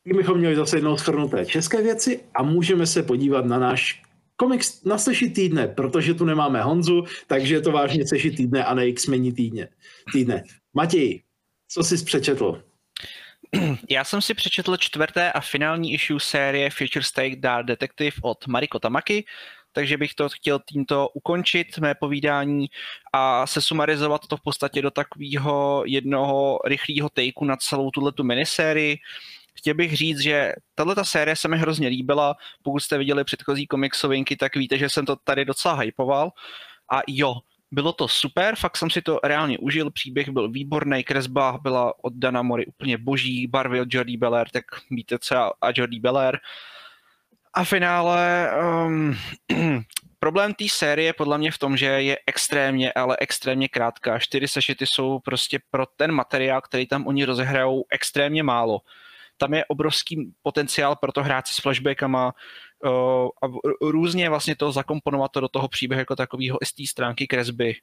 Tím 0.07 0.17
bychom 0.17 0.39
měli 0.39 0.57
zase 0.57 0.77
jednou 0.77 0.97
schrnuté 0.97 1.47
české 1.47 1.83
věci 1.83 2.21
a 2.35 2.43
můžeme 2.43 2.87
se 2.87 3.03
podívat 3.03 3.45
na 3.47 3.59
náš 3.59 4.03
komiks 4.37 4.85
na 4.85 4.99
seši 4.99 5.31
týdne, 5.31 5.69
protože 5.69 6.15
tu 6.15 6.25
nemáme 6.25 6.63
Honzu, 6.63 7.05
takže 7.27 7.55
je 7.55 7.61
to 7.61 7.73
vážně 7.73 8.07
seši 8.07 8.31
týdne 8.31 8.65
a 8.65 8.75
ne 8.75 8.89
x 8.89 9.07
týdne. 9.07 9.69
týdne. 10.13 10.45
Matěj, 10.75 11.23
co 11.69 11.85
jsi 11.85 12.05
přečetl? 12.05 12.63
Já 13.91 14.05
jsem 14.05 14.23
si 14.23 14.35
přečetl 14.35 14.77
čtvrté 14.77 15.33
a 15.33 15.41
finální 15.41 15.93
issue 15.93 16.21
série 16.21 16.71
Future 16.71 17.03
State 17.03 17.39
Dark 17.39 17.67
Detective 17.67 18.17
od 18.23 18.47
Mariko 18.47 18.79
Tamaki, 18.79 19.25
takže 19.73 19.97
bych 19.97 20.15
to 20.15 20.29
chtěl 20.29 20.61
tímto 20.69 21.09
ukončit, 21.09 21.79
mé 21.79 21.95
povídání 21.95 22.67
a 23.13 23.47
se 23.47 23.61
sumarizovat 23.61 24.27
to 24.27 24.37
v 24.37 24.41
podstatě 24.41 24.83
do 24.83 24.91
takového 24.91 25.83
jednoho 25.87 26.59
rychlého 26.65 27.09
takeu 27.09 27.45
na 27.45 27.57
celou 27.57 27.91
tuto 27.91 28.25
minisérii. 28.25 28.99
Chtěl 29.55 29.75
bych 29.75 29.97
říct, 29.97 30.19
že 30.19 30.53
tahle 30.75 30.95
ta 30.95 31.05
série 31.05 31.37
se 31.37 31.49
mi 31.49 31.59
hrozně 31.59 31.89
líbila. 31.89 32.35
Pokud 32.63 32.81
jste 32.81 32.99
viděli 32.99 33.25
předchozí 33.25 33.67
komiksovinky, 33.67 34.37
tak 34.37 34.57
víte, 34.57 34.79
že 34.79 34.89
jsem 34.89 35.07
to 35.07 35.17
tady 35.17 35.45
docela 35.45 35.75
hypoval. 35.75 36.31
A 36.93 37.01
jo, 37.09 37.35
bylo 37.73 37.93
to 37.93 38.09
super, 38.09 38.57
fakt 38.57 38.77
jsem 38.77 38.91
si 38.91 39.03
to 39.03 39.21
reálně 39.25 39.59
užil, 39.59 39.91
příběh 39.91 40.29
byl 40.29 40.49
výborný, 40.49 41.05
kresba 41.05 41.59
byla 41.63 41.95
od 42.05 42.13
Dana 42.13 42.43
Mori 42.43 42.67
úplně 42.67 42.99
boží, 42.99 43.47
barvy 43.47 43.81
od 43.81 43.95
Jordi 43.95 44.17
Beller, 44.17 44.49
tak 44.49 44.65
víte 44.91 45.19
co 45.19 45.37
a 45.37 45.73
Jordi 45.77 46.01
Beller. 46.01 46.41
A 47.55 47.65
finále, 47.65 48.51
um, 48.87 49.17
problém 50.19 50.55
té 50.55 50.65
série 50.69 51.07
je 51.07 51.13
podle 51.13 51.39
mě 51.39 51.51
v 51.51 51.59
tom, 51.59 51.77
že 51.77 51.87
je 51.87 52.19
extrémně, 52.27 52.93
ale 52.93 53.17
extrémně 53.21 53.69
krátká. 53.69 54.19
Čtyři 54.19 54.49
sešity 54.49 54.87
jsou 54.87 55.19
prostě 55.19 55.61
pro 55.71 55.87
ten 55.97 56.13
materiál, 56.13 56.61
který 56.61 56.87
tam 56.87 57.07
oni 57.07 57.25
rozehrajou, 57.25 57.85
extrémně 57.91 58.43
málo 58.43 58.81
tam 59.43 59.55
je 59.55 59.65
obrovský 59.65 60.33
potenciál 60.43 60.97
pro 60.97 61.13
to 61.13 61.23
hrát 61.23 61.47
si 61.47 61.55
s 61.55 61.59
flashbackama 61.59 62.33
a 63.43 63.47
různě 63.81 64.29
vlastně 64.29 64.57
to 64.57 64.73
zakomponovat 64.73 65.33
to 65.33 65.41
do 65.41 65.49
toho 65.49 65.69
příběhu 65.69 65.99
jako 65.99 66.17
takového 66.17 66.59
z 66.65 66.75
té 66.75 66.87
stránky 66.87 67.27
kresby. 67.27 67.75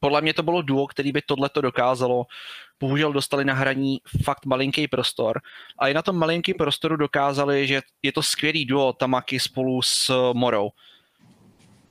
Podle 0.00 0.20
mě 0.20 0.34
to 0.34 0.42
bylo 0.42 0.62
duo, 0.62 0.86
který 0.86 1.12
by 1.12 1.22
tohle 1.22 1.48
to 1.48 1.60
dokázalo. 1.60 2.24
Bohužel 2.80 3.12
dostali 3.12 3.44
na 3.44 3.54
hraní 3.54 3.98
fakt 4.24 4.46
malinký 4.46 4.88
prostor. 4.88 5.40
A 5.78 5.88
i 5.88 5.94
na 5.94 6.02
tom 6.02 6.16
malinký 6.16 6.54
prostoru 6.54 6.96
dokázali, 6.96 7.66
že 7.66 7.80
je 8.02 8.12
to 8.12 8.22
skvělý 8.22 8.64
duo 8.64 8.92
Tamaki 8.92 9.40
spolu 9.40 9.82
s 9.82 10.32
Morou. 10.32 10.70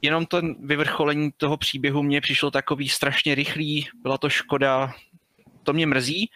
Jenom 0.02 0.26
to 0.26 0.42
vyvrcholení 0.60 1.32
toho 1.38 1.58
příběhu 1.58 2.04
mě 2.04 2.22
přišlo 2.22 2.52
takový 2.52 2.90
strašně 2.90 3.36
rychlý, 3.36 3.88
byla 3.96 4.18
to 4.18 4.30
škoda, 4.30 4.94
to 5.64 5.74
mě 5.74 5.88
mrzí, 5.88 6.30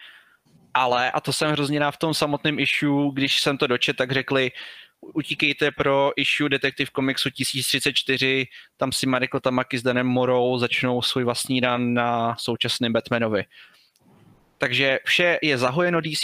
ale, 0.74 1.10
a 1.10 1.20
to 1.20 1.32
jsem 1.32 1.50
hrozně 1.50 1.80
v 1.90 1.96
tom 1.96 2.14
samotném 2.14 2.58
issue, 2.58 3.10
když 3.12 3.40
jsem 3.40 3.58
to 3.58 3.66
dočet, 3.66 3.96
tak 3.96 4.12
řekli, 4.12 4.50
utíkejte 5.00 5.70
pro 5.70 6.12
issue 6.16 6.48
Detective 6.48 6.90
Comicsu 6.96 7.30
1034, 7.30 8.46
tam 8.76 8.92
si 8.92 9.06
Mariko 9.06 9.40
Tamaki 9.40 9.78
s 9.78 9.82
Danem 9.82 10.06
Morou 10.06 10.58
začnou 10.58 11.02
svůj 11.02 11.24
vlastní 11.24 11.60
run 11.60 11.94
na 11.94 12.36
současném 12.38 12.92
Batmanovi. 12.92 13.44
Takže 14.58 14.98
vše 15.04 15.38
je 15.42 15.58
zahojeno 15.58 16.00
DC, 16.00 16.20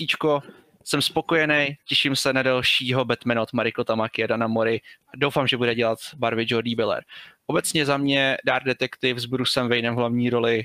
jsem 0.84 1.02
spokojený, 1.02 1.76
těším 1.84 2.16
se 2.16 2.32
na 2.32 2.42
dalšího 2.42 3.04
Batmana 3.04 3.42
od 3.42 3.52
Mariko 3.52 3.84
Tamaki 3.84 4.24
a 4.24 4.26
Dana 4.26 4.46
Mori. 4.46 4.80
Doufám, 5.16 5.46
že 5.46 5.56
bude 5.56 5.74
dělat 5.74 5.98
barvy 6.16 6.46
Jodie 6.48 6.76
Biller. 6.76 7.04
Obecně 7.46 7.86
za 7.86 7.96
mě 7.96 8.36
Dark 8.44 8.64
Detective 8.64 9.20
s 9.20 9.24
Brucem 9.24 9.68
Waynem 9.68 9.94
v 9.94 9.98
hlavní 9.98 10.30
roli 10.30 10.64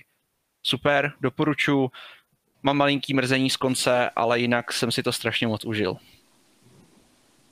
super, 0.63 1.13
doporučuji 1.21 1.89
mám 2.63 2.77
malinký 2.77 3.13
mrzení 3.13 3.49
z 3.49 3.57
konce, 3.57 4.09
ale 4.15 4.39
jinak 4.39 4.73
jsem 4.73 4.91
si 4.91 5.03
to 5.03 5.11
strašně 5.11 5.47
moc 5.47 5.65
užil. 5.65 5.97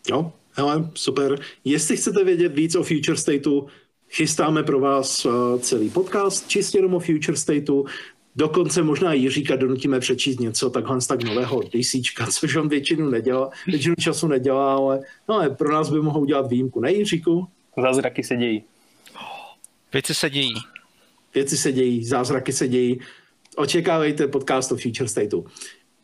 Jo, 0.10 0.34
hele, 0.58 0.90
super. 0.94 1.40
Jestli 1.64 1.98
chcete 1.98 2.24
vědět 2.24 2.56
víc 2.56 2.76
o 2.76 2.84
Future 2.84 3.18
Stateu, 3.18 3.68
chystáme 4.10 4.64
pro 4.64 4.80
vás 4.80 5.26
uh, 5.26 5.60
celý 5.60 5.90
podcast 5.90 6.48
čistě 6.48 6.78
jenom 6.78 6.94
o 6.94 7.00
Future 7.00 7.38
Stateu. 7.38 7.86
Dokonce 8.36 8.84
možná 8.84 9.14
Jiříka 9.14 9.56
donutíme 9.56 10.00
přečíst 10.00 10.40
něco 10.40 10.70
takhle 10.70 11.00
tak 11.08 11.24
nového 11.24 11.62
DC, 11.62 11.96
což 12.32 12.56
on 12.56 12.70
většinu 12.70 13.10
nedělá, 13.10 13.50
většinu 13.68 13.96
času 14.00 14.28
nedělá, 14.28 14.76
ale, 14.76 15.02
no, 15.30 15.36
ale 15.36 15.50
pro 15.50 15.74
nás 15.74 15.90
by 15.90 16.02
mohl 16.02 16.20
udělat 16.20 16.50
výjimku. 16.50 16.82
Ne, 16.82 16.94
Jiříku? 16.94 17.48
Zázraky 17.82 18.24
se 18.24 18.36
dějí. 18.36 18.64
Věci 19.94 20.14
se 20.16 20.30
dějí. 20.30 20.54
Věci 21.34 21.58
se 21.58 21.72
dějí, 21.72 22.06
zázraky 22.06 22.54
se 22.54 22.68
dějí 22.68 23.00
očekávejte 23.58 24.28
podcast 24.28 24.72
o 24.72 24.78
Future 24.78 25.08
Stateu. 25.08 25.46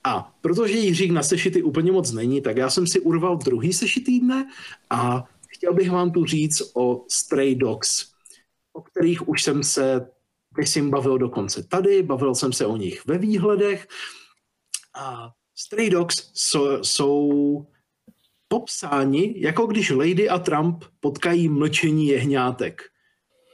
A 0.04 0.36
protože 0.42 0.74
Jiřík 0.74 1.12
na 1.12 1.24
sešity 1.24 1.64
úplně 1.64 1.92
moc 1.92 2.12
není, 2.12 2.42
tak 2.42 2.58
já 2.58 2.70
jsem 2.70 2.88
si 2.88 3.00
urval 3.00 3.38
druhý 3.38 3.74
sešit 3.74 4.04
týdne 4.04 4.48
a 4.90 5.24
chtěl 5.48 5.74
bych 5.74 5.92
vám 5.92 6.12
tu 6.12 6.26
říct 6.26 6.62
o 6.76 7.06
Stray 7.10 7.56
Dogs, 7.56 8.06
o 8.74 8.82
kterých 8.82 9.28
už 9.28 9.44
jsem 9.44 9.64
se, 9.64 10.12
myslím, 10.58 10.90
bavil 10.90 11.18
dokonce 11.18 11.64
tady, 11.64 12.04
bavil 12.04 12.36
jsem 12.36 12.54
se 12.54 12.66
o 12.66 12.78
nich 12.78 13.06
ve 13.06 13.18
výhledech. 13.18 13.88
A 14.96 15.32
Stray 15.56 15.90
Dogs 15.90 16.32
jsou, 16.34 16.84
jsou 16.84 17.66
popsáni, 18.48 19.34
jako 19.38 19.66
když 19.66 19.90
Lady 19.90 20.30
a 20.30 20.40
Trump 20.40 20.84
potkají 21.00 21.50
mlčení 21.50 22.08
jehňátek. 22.08 22.93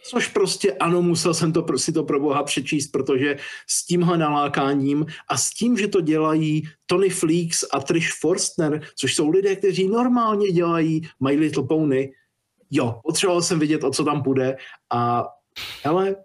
Což 0.09 0.27
prostě 0.27 0.73
ano, 0.73 1.01
musel 1.01 1.33
jsem 1.33 1.53
to 1.53 1.65
si 1.75 1.91
to 1.91 2.03
pro 2.03 2.19
boha 2.19 2.43
přečíst, 2.43 2.87
protože 2.87 3.37
s 3.67 3.85
tímhle 3.85 4.17
nalákáním 4.17 5.05
a 5.27 5.37
s 5.37 5.49
tím, 5.49 5.77
že 5.77 5.87
to 5.87 6.01
dělají 6.01 6.63
Tony 6.85 7.09
Fleeks 7.09 7.65
a 7.73 7.79
Trish 7.79 8.19
Forstner, 8.19 8.81
což 8.95 9.15
jsou 9.15 9.29
lidé, 9.29 9.55
kteří 9.55 9.87
normálně 9.87 10.51
dělají 10.51 11.01
My 11.23 11.35
Little 11.35 11.63
Pony, 11.63 12.11
jo, 12.71 12.99
potřeboval 13.03 13.41
jsem 13.41 13.59
vidět, 13.59 13.83
o 13.83 13.91
co 13.91 14.03
tam 14.03 14.23
půjde. 14.23 14.57
A 14.89 15.27
hele, 15.83 16.15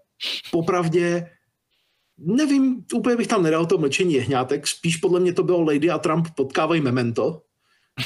popravdě 0.51 1.31
nevím, 2.19 2.85
úplně 2.95 3.17
bych 3.17 3.27
tam 3.27 3.43
nedal 3.43 3.67
to 3.67 3.79
mlčení 3.79 4.15
jehňátek, 4.15 4.67
spíš 4.67 4.97
podle 4.97 5.21
mě 5.21 5.33
to 5.33 5.43
bylo 5.43 5.63
Lady 5.63 5.91
a 5.91 5.99
Trump 5.99 6.29
potkávají 6.37 6.81
Memento, 6.81 7.43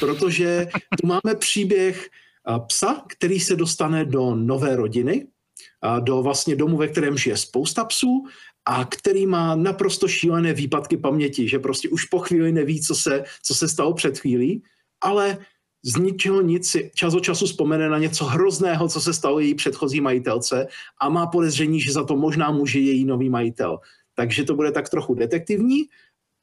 protože 0.00 0.68
tu 1.00 1.06
máme 1.06 1.34
příběh 1.38 2.08
psa, 2.66 3.04
který 3.08 3.40
se 3.40 3.56
dostane 3.56 4.04
do 4.04 4.34
nové 4.34 4.76
rodiny, 4.76 5.26
do 6.00 6.22
vlastně 6.22 6.56
domu, 6.56 6.76
ve 6.76 6.88
kterém 6.88 7.18
žije 7.18 7.36
spousta 7.36 7.84
psů 7.84 8.24
a 8.64 8.84
který 8.84 9.26
má 9.26 9.54
naprosto 9.54 10.08
šílené 10.08 10.52
výpadky 10.52 10.96
paměti, 10.96 11.48
že 11.48 11.58
prostě 11.58 11.88
už 11.88 12.04
po 12.04 12.18
chvíli 12.18 12.52
neví, 12.52 12.82
co 12.82 12.94
se, 12.94 13.24
co 13.42 13.54
se 13.54 13.68
stalo 13.68 13.94
před 13.94 14.18
chvílí, 14.18 14.62
ale 15.00 15.38
z 15.84 15.96
ničeho 15.96 16.40
nic 16.40 16.68
si 16.68 16.90
čas 16.94 17.14
od 17.14 17.20
času 17.20 17.46
vzpomene 17.46 17.88
na 17.88 17.98
něco 17.98 18.24
hrozného, 18.24 18.88
co 18.88 19.00
se 19.00 19.14
stalo 19.14 19.40
její 19.40 19.54
předchozí 19.54 20.00
majitelce 20.00 20.66
a 21.00 21.08
má 21.08 21.26
podezření, 21.26 21.80
že 21.80 21.92
za 21.92 22.04
to 22.04 22.16
možná 22.16 22.50
může 22.50 22.78
její 22.78 23.04
nový 23.04 23.30
majitel. 23.30 23.78
Takže 24.14 24.44
to 24.44 24.54
bude 24.54 24.72
tak 24.72 24.88
trochu 24.88 25.14
detektivní, 25.14 25.84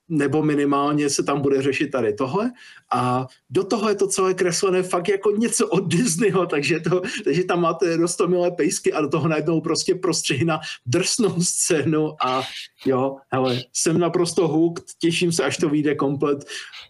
nebo 0.10 0.44
minimálně 0.44 1.10
se 1.10 1.24
tam 1.24 1.41
bude 1.41 1.62
řešit 1.62 1.88
tady 1.88 2.13
tohle. 2.13 2.52
A 2.94 3.28
do 3.50 3.63
toho 3.63 3.89
je 3.89 3.96
to 3.96 4.08
celé 4.08 4.34
kreslené 4.34 4.84
fakt 4.84 5.10
jako 5.10 5.32
něco 5.32 5.68
od 5.68 5.88
Disneyho, 5.88 6.46
takže, 6.46 6.80
to, 6.80 7.02
takže 7.24 7.44
tam 7.44 7.62
máte 7.62 7.98
rostomilé 7.98 8.52
pejsky 8.52 8.94
a 8.94 9.02
do 9.02 9.10
toho 9.10 9.28
najednou 9.28 9.62
prostě 9.62 9.96
prostřihy 9.96 10.46
na 10.46 10.60
drsnou 10.86 11.41
scénu 11.41 12.15
a 12.26 12.44
jo, 12.86 13.18
hele, 13.32 13.62
jsem 13.74 14.00
naprosto 14.00 14.48
hooked, 14.48 14.86
těším 15.00 15.32
se, 15.32 15.44
až 15.44 15.58
to 15.58 15.70
vyjde 15.70 15.96
komplet, 15.96 16.46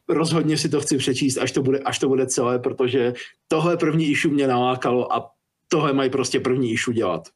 rozhodně 0.10 0.58
si 0.58 0.70
to 0.70 0.82
chci 0.82 0.98
přečíst, 0.98 1.38
až 1.38 1.52
to 1.52 1.62
bude, 1.62 1.80
až 1.80 2.00
to 2.00 2.08
bude 2.08 2.28
celé, 2.28 2.60
protože 2.60 3.14
tohle 3.48 3.78
první 3.78 4.06
išu 4.06 4.30
mě 4.30 4.48
nalákalo 4.48 5.14
a 5.14 5.32
tohle 5.68 5.94
mají 5.94 6.10
prostě 6.10 6.40
první 6.40 6.72
išu 6.72 6.92
dělat. 6.92 7.30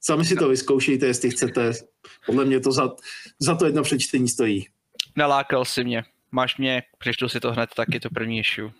Sami 0.00 0.24
si 0.24 0.36
to 0.36 0.48
vyzkoušejte, 0.48 1.06
jestli 1.06 1.30
chcete. 1.30 1.72
Podle 2.26 2.44
mě 2.44 2.60
to 2.60 2.72
za, 2.72 2.90
za 3.38 3.54
to 3.54 3.66
jedno 3.66 3.82
přečtení 3.82 4.28
stojí. 4.28 4.66
Nalákal 5.16 5.64
si 5.64 5.84
mě. 5.84 6.04
Máš 6.32 6.56
mě, 6.56 6.82
přečtu 6.98 7.28
si 7.28 7.40
to 7.40 7.52
hned 7.52 7.70
taky, 7.76 8.00
to 8.00 8.10
první 8.10 8.38
issue. 8.38 8.72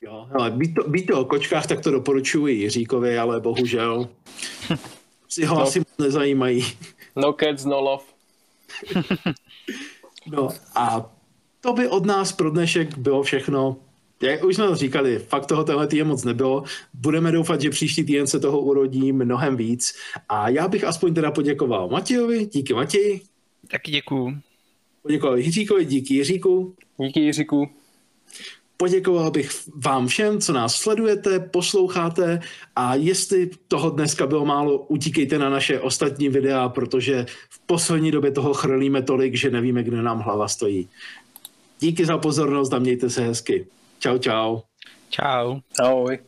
Jo, 0.00 0.28
ale 0.38 0.50
být 0.50 0.74
to, 0.74 0.88
být 0.88 1.06
to 1.06 1.20
o 1.20 1.24
kočkách, 1.24 1.66
tak 1.66 1.80
to 1.80 1.90
doporučuji 1.90 2.56
Jiříkovi, 2.56 3.18
ale 3.18 3.40
bohužel 3.40 4.08
si 5.28 5.44
ho 5.44 5.56
no. 5.56 5.62
asi 5.62 5.82
nezajímají. 5.98 6.64
No 7.16 7.32
cats, 7.32 7.64
no 7.64 7.80
love. 7.80 8.04
no 10.26 10.48
a 10.74 11.10
to 11.60 11.72
by 11.72 11.88
od 11.88 12.06
nás 12.06 12.32
pro 12.32 12.50
dnešek 12.50 12.98
bylo 12.98 13.22
všechno. 13.22 13.76
Jak 14.22 14.44
už 14.44 14.56
jsme 14.56 14.76
říkali, 14.76 15.18
fakt 15.18 15.46
toho 15.46 15.64
tenhle 15.64 15.86
týden 15.86 16.06
moc 16.06 16.24
nebylo. 16.24 16.64
Budeme 16.94 17.32
doufat, 17.32 17.60
že 17.60 17.70
příští 17.70 18.04
týden 18.04 18.26
se 18.26 18.40
toho 18.40 18.60
urodí 18.60 19.12
mnohem 19.12 19.56
víc. 19.56 19.94
A 20.28 20.48
já 20.48 20.68
bych 20.68 20.84
aspoň 20.84 21.14
teda 21.14 21.30
poděkoval 21.30 21.88
Matějovi. 21.88 22.46
Díky 22.46 22.74
Matěji. 22.74 23.33
Taky 23.70 23.90
děkuju. 23.90 24.38
Poděkoval 25.02 25.38
Jiříkovi, 25.38 25.84
díky 25.84 26.14
Jiříku. 26.14 26.74
Díky 27.06 27.20
Jiříku. 27.20 27.68
Poděkoval 28.76 29.30
bych 29.30 29.50
vám 29.76 30.06
všem, 30.06 30.40
co 30.40 30.52
nás 30.52 30.74
sledujete, 30.74 31.40
posloucháte 31.40 32.40
a 32.76 32.94
jestli 32.94 33.50
toho 33.68 33.90
dneska 33.90 34.26
bylo 34.26 34.44
málo, 34.44 34.78
utíkejte 34.78 35.38
na 35.38 35.50
naše 35.50 35.80
ostatní 35.80 36.28
videa, 36.28 36.68
protože 36.68 37.26
v 37.50 37.58
poslední 37.66 38.10
době 38.10 38.30
toho 38.30 38.54
chrlíme 38.54 39.02
tolik, 39.02 39.34
že 39.34 39.50
nevíme, 39.50 39.82
kde 39.82 40.02
nám 40.02 40.20
hlava 40.20 40.48
stojí. 40.48 40.88
Díky 41.80 42.06
za 42.06 42.18
pozornost 42.18 42.72
a 42.72 42.78
mějte 42.78 43.10
se 43.10 43.22
hezky. 43.22 43.66
Čau, 43.98 44.18
čau. 44.18 44.60
Čau. 45.10 45.60
Ahoj. 45.80 46.18